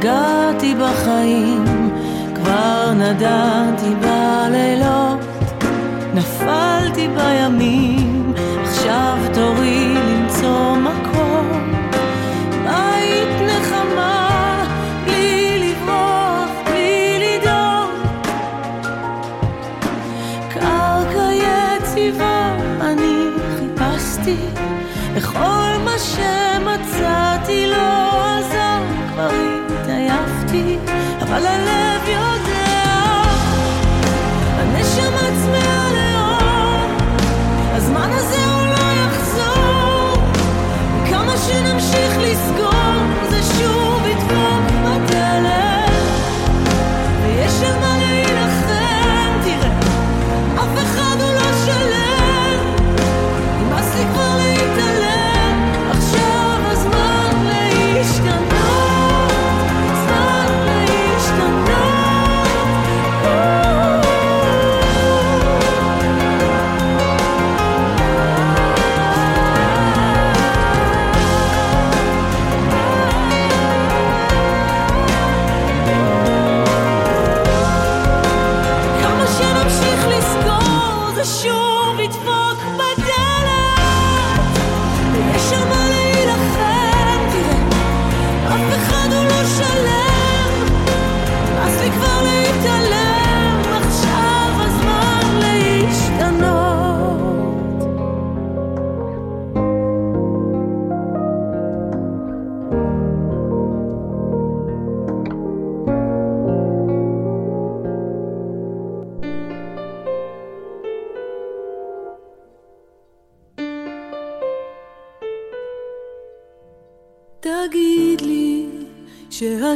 נגעתי 0.00 0.74
בחיים, 0.74 1.64
כבר 2.34 2.92
נדעתי 2.94 3.94
בלילות, 4.00 4.19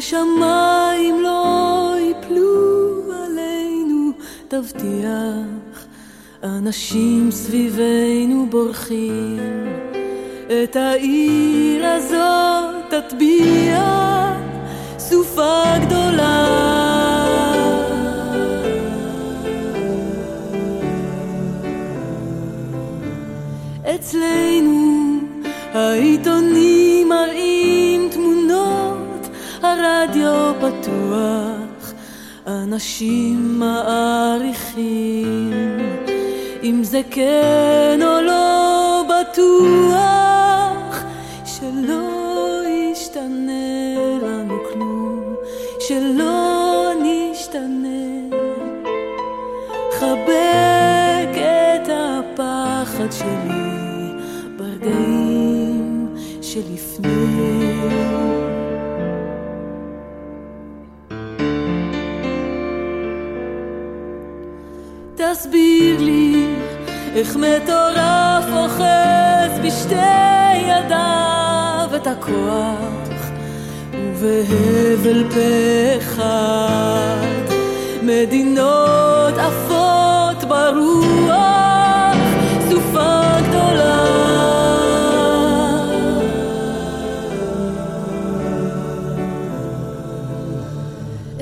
שהשמיים 0.05 1.22
לא 1.22 1.94
יפלו 1.98 3.12
עלינו, 3.12 4.11
תבטיח, 4.48 5.86
אנשים 6.42 7.30
סביבנו 7.30 8.46
בורחים, 8.50 9.38
את 10.46 10.76
העיר 10.76 11.86
הזאת 11.86 12.74
תטביע 12.90 13.82
סופה 14.98 15.62
גדולה. 15.86 16.64
אצלנו 23.94 25.18
העיתונים 25.72 26.13
פתוח, 31.14 31.92
אנשים 32.46 33.58
מעריכים, 33.58 35.52
אם 36.62 36.80
זה 36.84 37.00
כן 37.10 37.98
או 38.02 38.20
לא 38.20 39.04
בטוח, 39.08 40.13
תסביר 65.45 66.01
לי 66.01 66.47
איך 67.14 67.36
מטורף 67.36 68.45
אוחז 68.53 69.59
בשתי 69.64 70.57
ידיו 70.57 71.90
את 71.97 72.07
הכוח 72.07 73.30
ובהבל 73.92 75.24
פה 75.30 75.99
אחד 75.99 77.55
מדינות 78.03 79.34
עפות 79.38 80.45
ברוח 80.49 82.16
סופה 82.70 83.22
גדולה. 83.49 84.05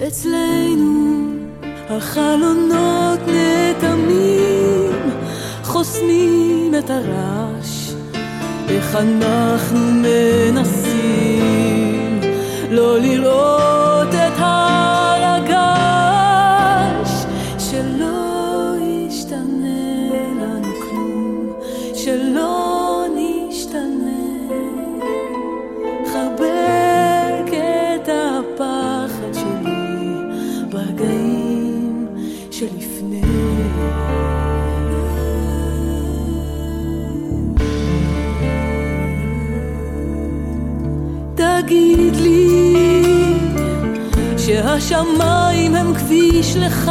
אצלנו 0.07 1.13
החלונות 1.91 2.92
חוסמים 6.03 6.75
את 6.79 6.91
הרעש 6.91 7.93
איך 8.69 8.97
אנחנו 8.97 9.79
מנסים 9.79 11.31
לא 12.71 12.99
לראות 12.99 13.62
שהשמיים 44.81 45.75
הם 45.75 45.95
כביש 45.95 46.57
לך, 46.57 46.91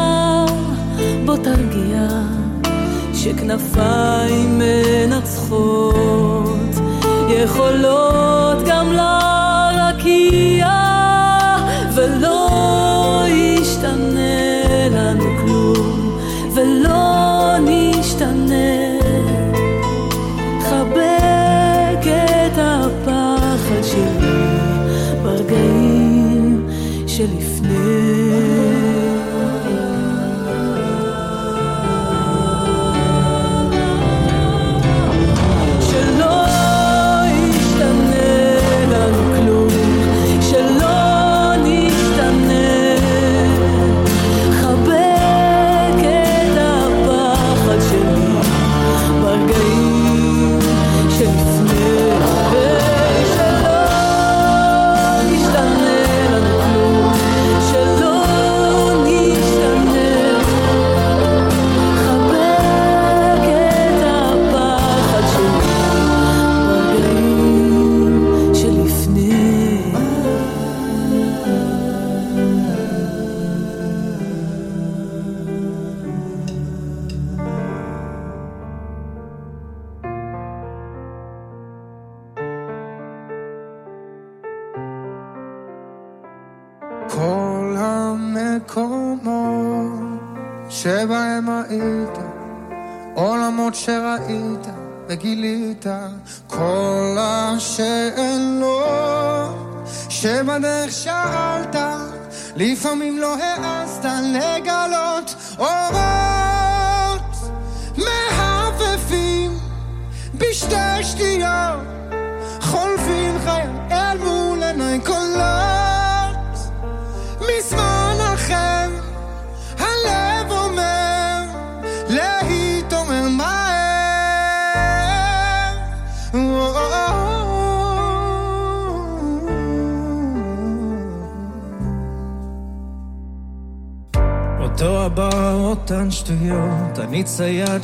בוא 1.25 1.37
תרגיע 1.37 2.07
שכנפיים 3.13 4.59
מנצחות. 4.59 6.45
יכולות 7.29 8.57
גם 8.67 8.91
להרקיע 8.91 9.30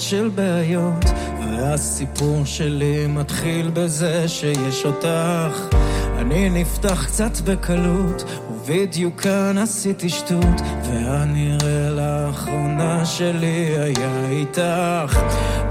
של 0.10 0.30
בעיות, 0.36 1.06
והסיפור 1.40 2.46
שלי 2.46 3.08
מתחיל 3.08 3.70
בזה 3.74 4.28
שיש 4.28 4.86
אותך. 4.86 5.76
אני 6.18 6.50
נפתח 6.50 7.06
קצת 7.06 7.42
בקלות, 7.42 8.24
ובדיוק 8.50 9.22
כאן 9.22 9.58
עשיתי 9.58 10.10
שטות, 10.10 10.62
והנראה 10.84 11.90
לאחרונה 11.90 13.06
שלי 13.06 13.76
היה 13.80 14.30
איתך. 14.30 15.20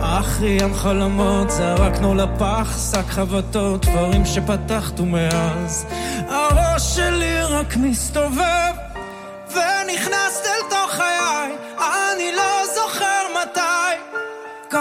אך 0.01 0.41
ים 0.43 0.75
חלומות 0.75 1.51
זרקנו 1.51 2.15
לפח, 2.15 2.79
שק 2.93 3.09
חבטות, 3.09 3.87
דברים 3.87 4.25
שפתחת 4.25 5.01
ומאז. 5.01 5.87
הראש 6.29 6.97
שלי 6.97 7.43
רק 7.43 7.77
מסתובב, 7.77 8.56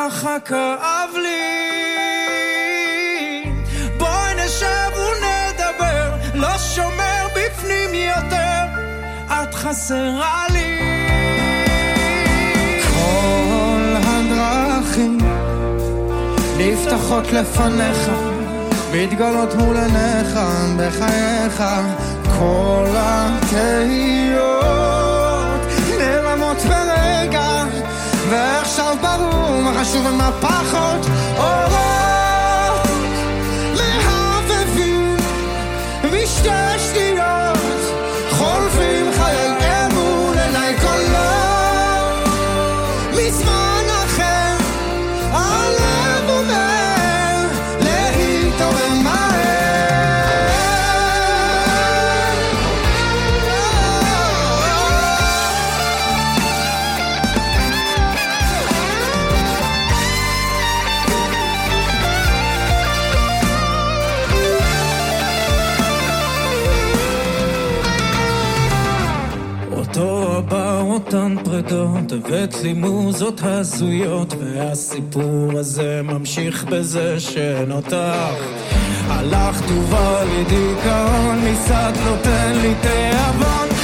ככה 0.06 0.38
כאב 0.46 1.10
לי. 1.14 1.52
בואי 3.98 4.46
נשב 4.46 4.92
ונדבר, 4.96 6.12
לא 6.34 6.58
שומר 6.58 7.28
בפנים 7.36 7.94
יותר, 7.94 8.66
את 9.28 9.56
חסרה 9.56 10.46
לי. 10.54 10.80
כל 12.94 13.96
הדרכים 14.04 15.18
נפתחות 16.58 17.32
לפניך, 17.32 18.10
מתגלות 18.94 19.56
מול 19.56 19.78
עיניך, 19.78 20.40
בחייך, 20.78 21.64
כל 22.40 22.86
התהיות 22.96 24.36
ועכשיו 28.30 28.96
ברור 29.02 29.62
מה 29.62 29.74
חשוב 29.82 30.06
ומה 30.06 30.30
פחות, 30.42 31.06
אורות 31.38 32.88
מהבהבים 33.78 35.18
בשתי 36.04 36.80
הבאת 72.16 72.56
לי 72.64 72.74
מוזות 72.74 73.42
הזויות, 73.44 74.34
והסיפור 74.40 75.52
הזה 75.60 76.02
ממשיך 76.04 76.64
בזה 76.64 77.20
שנותח. 77.20 78.34
הלכת 79.08 79.72
ובא 79.72 80.24
לי 80.24 80.44
דיכאון, 80.44 81.40
ניסת 81.44 81.94
נותן 82.06 82.54
לי 82.62 82.74
תיאבון, 82.82 83.75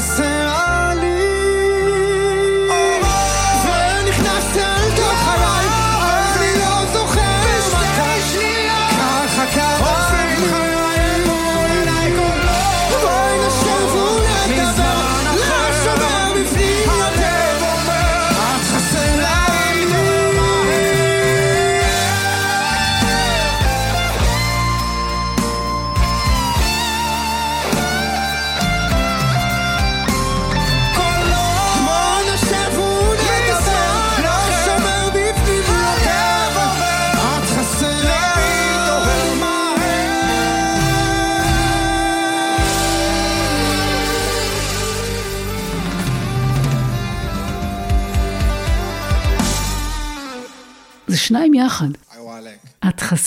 את 0.00 0.04
חסרה 0.04 0.89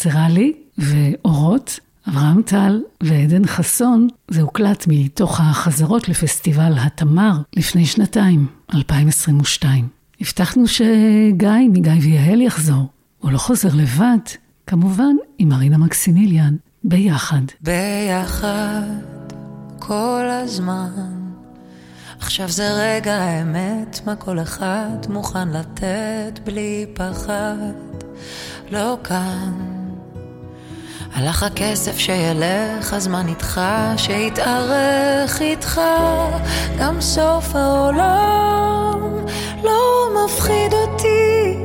חסרה 0.04 0.30
לי, 0.30 0.54
ואורות, 0.78 1.80
אברהם 2.10 2.41
טל 2.41 2.82
ועדן 3.04 3.45
חסון, 3.45 4.08
זה 4.28 4.41
הוקלט 4.41 4.86
מתוך 4.88 5.39
החזרות 5.39 6.10
לפסטיבל 6.10 6.74
התמר 6.80 7.32
לפני 7.56 7.86
שנתיים, 7.86 8.47
2022. 8.74 9.88
הבטחנו 10.22 10.68
שגיא 10.68 11.70
מגיא 11.70 11.91
ויהל 12.01 12.41
יחזור. 12.41 12.89
הוא 13.20 13.32
לא 13.32 13.38
חוזר 13.38 13.70
לבד, 13.74 14.18
כמובן 14.68 15.16
עם 15.38 15.49
מרינה 15.49 15.78
מקסימיליאן, 15.78 16.56
ביחד. 16.84 17.41
ביחד 17.62 18.84
כל 19.80 20.26
הזמן. 20.30 20.89
עכשיו 22.20 22.49
זה 22.49 22.70
רגע 22.74 23.16
האמת, 23.16 23.99
מה 24.06 24.16
כל 24.16 24.39
אחד 24.39 24.97
מוכן 25.10 25.49
לתת 25.49 26.39
בלי 26.45 26.86
פחד. 26.93 27.74
לא 28.72 28.97
כאן. 29.04 29.82
הלך 31.16 31.43
הכסף 31.43 31.97
שילך, 31.97 32.93
הזמן 32.93 33.28
איתך, 33.28 33.61
שיתארך 33.97 35.41
איתך. 35.41 35.82
גם 36.80 37.01
סוף 37.01 37.55
העולם 37.55 39.26
לא 39.64 40.07
מפחיד 40.26 40.74
אותי. 40.74 41.57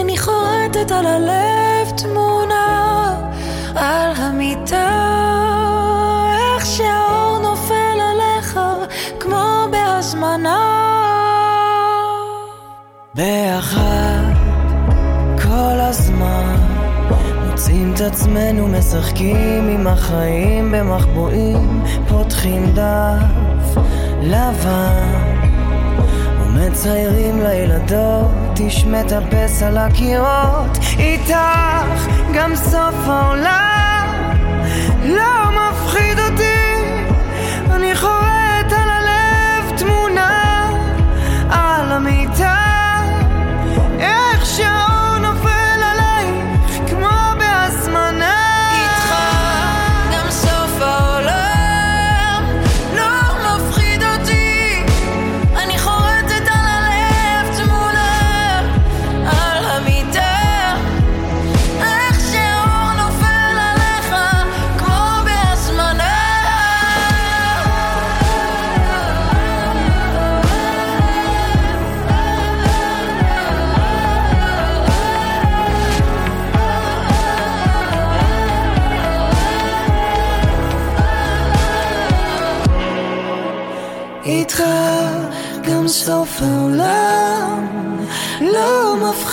אני 0.00 0.18
חורטת 0.18 0.90
על 0.90 1.06
הלב 1.06 1.90
תמונה 1.96 3.14
על 3.76 4.12
המיטה. 4.16 4.90
איך 6.56 6.66
שהאור 6.66 7.38
נופל 7.38 7.98
עליך 8.00 8.60
כמו 9.20 9.66
בהזמנה. 9.70 10.66
ביחד 13.14 14.32
כל 15.42 15.80
הזמן 15.80 16.56
מוצאים 17.60 17.92
את 17.94 18.00
עצמנו 18.00 18.68
משחקים 18.68 19.68
עם 19.68 19.86
החיים 19.86 20.72
במחבואים 20.72 21.82
פותחים 22.08 22.74
דף 22.74 23.82
לבן 24.22 25.36
ומציירים 26.44 27.40
לילדות 27.40 28.60
איש 28.60 28.84
מטפס 28.84 29.62
על 29.62 29.78
הקירות 29.78 30.78
איתך 30.98 31.34
גם 32.34 32.56
סוף 32.56 32.94
העולם. 33.06 34.08
לא 35.04 35.59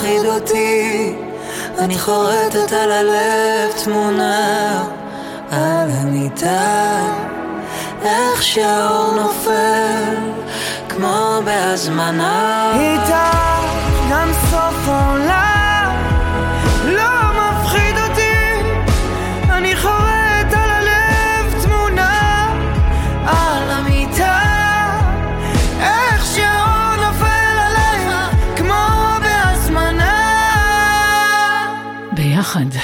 מפחיד 0.07 0.25
אותי. 0.25 1.13
אני 1.79 1.99
חורטת 1.99 2.71
על 2.71 2.91
הלב 2.91 3.71
תמונה 3.83 4.83
על 5.51 5.89
המיטה. 5.91 6.97
איך 8.03 8.43
שהאור 8.43 9.11
נופל 9.15 10.15
כמו 10.89 11.41
בהזמנה. 11.45 12.71
איתך 12.79 13.15
גם 14.11 14.31
סוף 14.49 14.87
העולם 14.87 15.46
ביחד. 32.47 32.79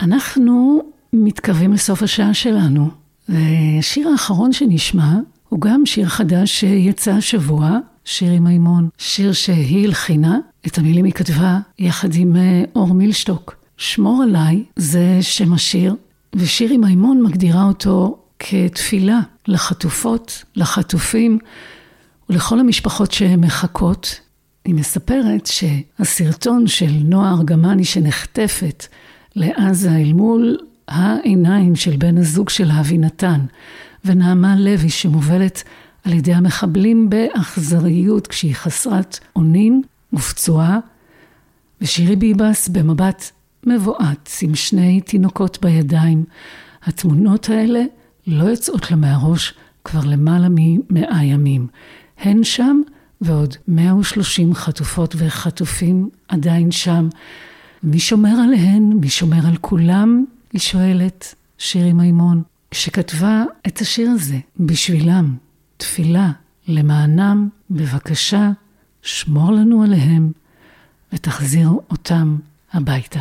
אנחנו 0.00 0.82
מתקרבים 1.12 1.72
לסוף 1.72 2.02
השעה 2.02 2.34
שלנו, 2.34 2.90
והשיר 3.28 4.08
האחרון 4.08 4.52
שנשמע 4.52 5.14
הוא 5.48 5.60
גם 5.60 5.86
שיר 5.86 6.08
חדש 6.08 6.60
שיצא 6.60 7.12
השבוע, 7.12 7.78
שיר 8.04 8.32
עם 8.32 8.44
מימון, 8.44 8.88
שיר 8.98 9.32
שהיא 9.32 9.84
הלחינה, 9.84 10.38
את 10.66 10.78
המילים 10.78 11.04
היא 11.04 11.12
כתבה 11.12 11.58
יחד 11.78 12.08
עם 12.14 12.36
אה, 12.36 12.62
אור 12.76 12.94
מילשטוק. 12.94 13.54
שמור 13.76 14.22
עליי 14.22 14.64
זה 14.76 15.18
שם 15.20 15.52
השיר, 15.52 15.94
ושיר 16.36 16.70
עם 16.72 16.80
מימון 16.80 17.22
מגדירה 17.22 17.64
אותו 17.64 18.18
כתפילה 18.38 19.20
לחטופות, 19.48 20.44
לחטופים 20.56 21.38
ולכל 22.30 22.60
המשפחות 22.60 23.12
שמחכות. 23.12 24.20
היא 24.64 24.74
מספרת 24.74 25.46
שהסרטון 25.46 26.66
של 26.66 26.90
נועה 27.04 27.32
ארגמני 27.32 27.84
שנחטפת 27.84 28.86
לעזה 29.36 29.96
אל 29.96 30.12
מול 30.12 30.58
העיניים 30.88 31.76
של 31.76 31.96
בן 31.96 32.18
הזוג 32.18 32.48
של 32.48 32.70
אבי 32.70 32.98
נתן, 32.98 33.40
ונעמה 34.04 34.56
לוי 34.56 34.90
שמובלת 34.90 35.62
על 36.04 36.12
ידי 36.12 36.34
המחבלים 36.34 37.10
באכזריות 37.10 38.26
כשהיא 38.26 38.54
חסרת 38.54 39.18
אונים 39.36 39.82
ופצועה, 40.12 40.78
ושירי 41.80 42.16
ביבס 42.16 42.68
במבט 42.68 43.30
מבועת 43.66 44.30
עם 44.42 44.54
שני 44.54 45.00
תינוקות 45.00 45.58
בידיים. 45.62 46.24
התמונות 46.84 47.48
האלה 47.48 47.82
לא 48.26 48.44
יוצאות 48.44 48.90
לה 48.90 48.96
מהראש 48.96 49.54
כבר 49.84 50.00
למעלה 50.04 50.46
ממאה 50.50 51.24
ימים. 51.24 51.66
הן 52.18 52.44
שם 52.44 52.80
ועוד 53.24 53.54
130 53.68 54.54
חטופות 54.54 55.14
וחטופים 55.18 56.08
עדיין 56.28 56.70
שם. 56.70 57.08
מי 57.82 57.98
שומר 57.98 58.36
עליהן? 58.44 58.92
מי 59.00 59.08
שומר 59.08 59.46
על 59.46 59.56
כולם? 59.56 60.24
היא 60.52 60.60
שואלת, 60.60 61.34
שירי 61.58 61.92
מימון, 61.92 62.42
שכתבה 62.72 63.44
את 63.66 63.78
השיר 63.78 64.10
הזה 64.10 64.38
בשבילם, 64.60 65.36
תפילה 65.76 66.30
למענם, 66.68 67.48
בבקשה, 67.70 68.50
שמור 69.02 69.52
לנו 69.52 69.82
עליהם 69.82 70.32
ותחזיר 71.12 71.68
אותם 71.90 72.36
הביתה. 72.72 73.20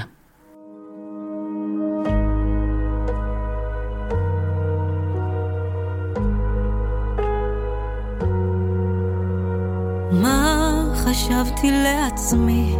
מה 10.11 10.83
חשבתי 10.95 11.71
לעצמי? 11.71 12.75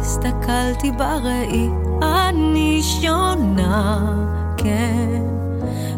הסתכלתי 0.00 0.90
בראי, 0.90 1.68
אני 2.02 2.82
שונה, 2.82 3.98
כן, 4.56 5.22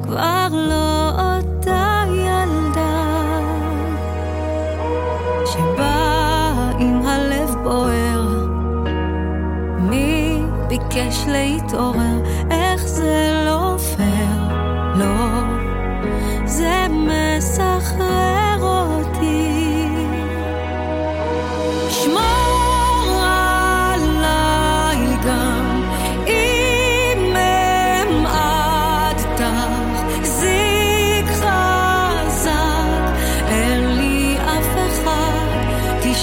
כבר 0.03 0.49
לא 0.53 1.11
אותה 1.11 2.03
ילדה 2.09 3.31
שבאה 5.47 6.71
עם 6.79 7.07
הלב 7.07 7.55
בוער. 7.63 8.47
מי 9.79 10.43
ביקש 10.69 11.25
להתעורר? 11.27 12.23
איך 12.51 12.87
זה 12.87 13.43
לא 13.47 13.77
פייר? 13.97 14.49
לא, 14.97 15.41
זה 16.45 16.87
מסחרר 16.91 18.34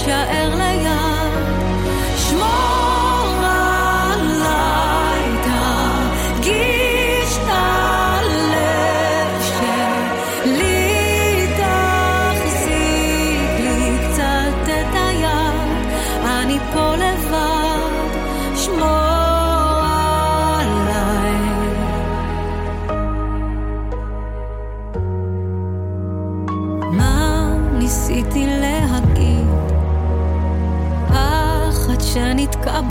Russia 0.04 0.41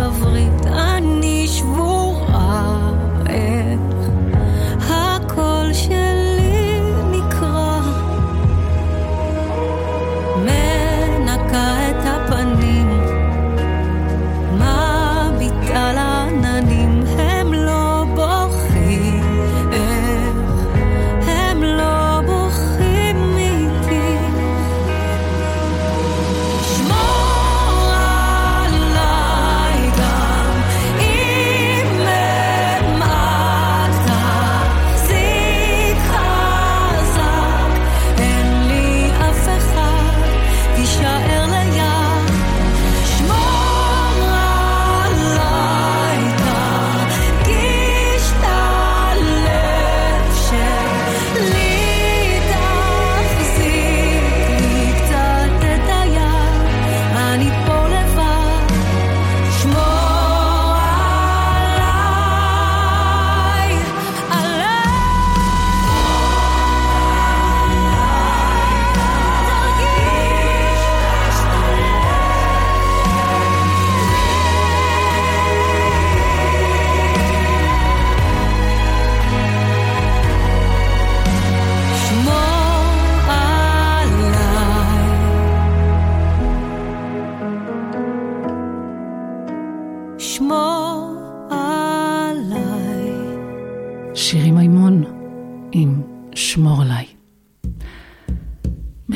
בברית, 0.01 0.60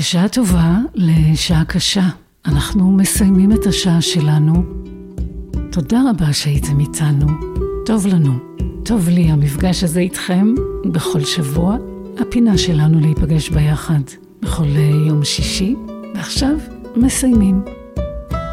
בשעה 0.06 0.30
טובה 0.30 0.78
לשעה 0.95 1.66
קשה, 1.66 2.08
אנחנו 2.45 2.91
מסיימים 2.91 3.51
את 3.51 3.66
השעה 3.66 4.01
שלנו. 4.01 4.64
תודה 5.72 6.01
רבה 6.10 6.34
שהייתם 6.34 6.80
איתנו, 6.80 7.28
טוב 7.86 8.08
לנו, 8.08 8.34
טוב 8.84 9.10
לי 9.10 9.22
המפגש 9.22 9.84
הזה 9.84 9.99
איתכם. 9.99 10.53
בכל 10.86 11.22
שבוע, 11.22 11.78
הפינה 12.20 12.58
שלנו 12.58 12.99
להיפגש 12.99 13.49
ביחד. 13.49 13.99
בכל 14.41 14.68
יום 15.08 15.24
שישי, 15.24 15.76
ועכשיו 16.16 16.56
מסיימים. 16.95 17.64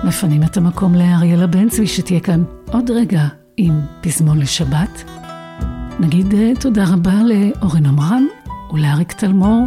מפנים 0.04 0.42
את 0.42 0.56
המקום 0.56 0.94
לאריאלה 0.94 1.46
בן 1.46 1.68
צבי 1.68 1.86
שתהיה 1.86 2.20
כאן 2.20 2.44
עוד 2.72 2.90
רגע 2.90 3.28
עם 3.56 3.80
פזמון 4.00 4.38
לשבת. 4.38 5.04
נגיד 6.00 6.34
אה, 6.34 6.52
תודה 6.60 6.84
רבה 6.92 7.14
לאורן 7.22 7.86
עמרם 7.86 8.26
ולאריק 8.72 9.12
תלמור, 9.12 9.66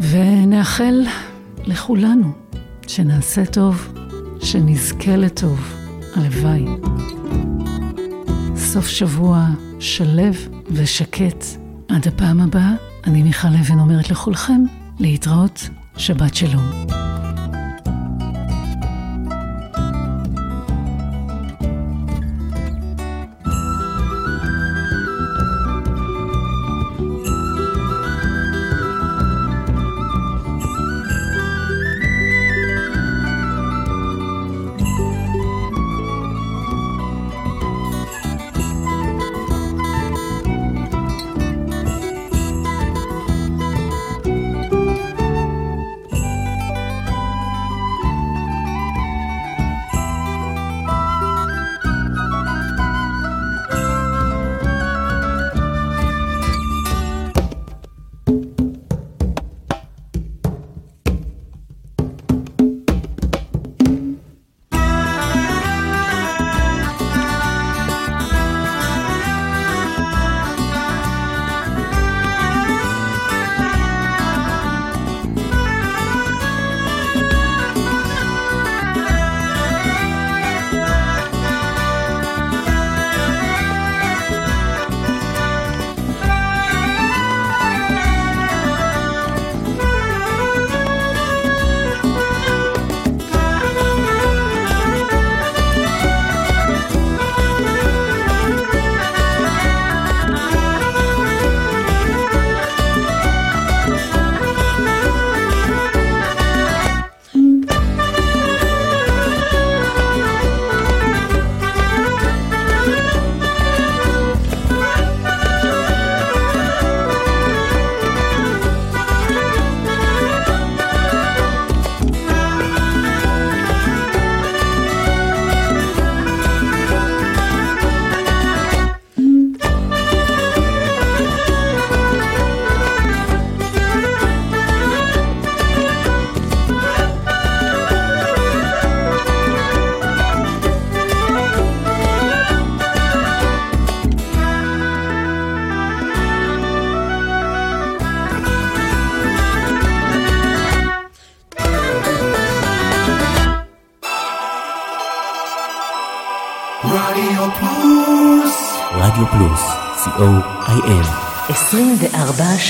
ונאחל 0.00 1.02
לכולנו 1.64 2.32
שנעשה 2.86 3.46
טוב, 3.46 3.94
שנזכה 4.40 5.16
לטוב, 5.16 5.74
הלוואי. 6.16 6.64
סוף 8.56 8.86
שבוע 8.86 9.46
שלב 9.80 10.48
ושקט. 10.70 11.44
עד 11.88 12.08
הפעם 12.08 12.40
הבאה, 12.40 12.72
אני 13.06 13.22
מיכל 13.22 13.48
אבן 13.48 13.78
אומרת 13.78 14.10
לכולכם 14.10 14.64
להתראות, 14.98 15.68
שבת 15.96 16.34
שלום. 16.34 16.64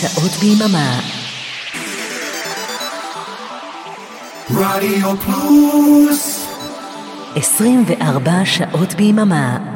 שעות 0.05 0.31
ביממה. 0.31 1.01
רדיו 4.51 5.17
פלוס 5.17 6.47
24 7.37 8.33
שעות 8.45 8.95
ביממה. 8.95 9.74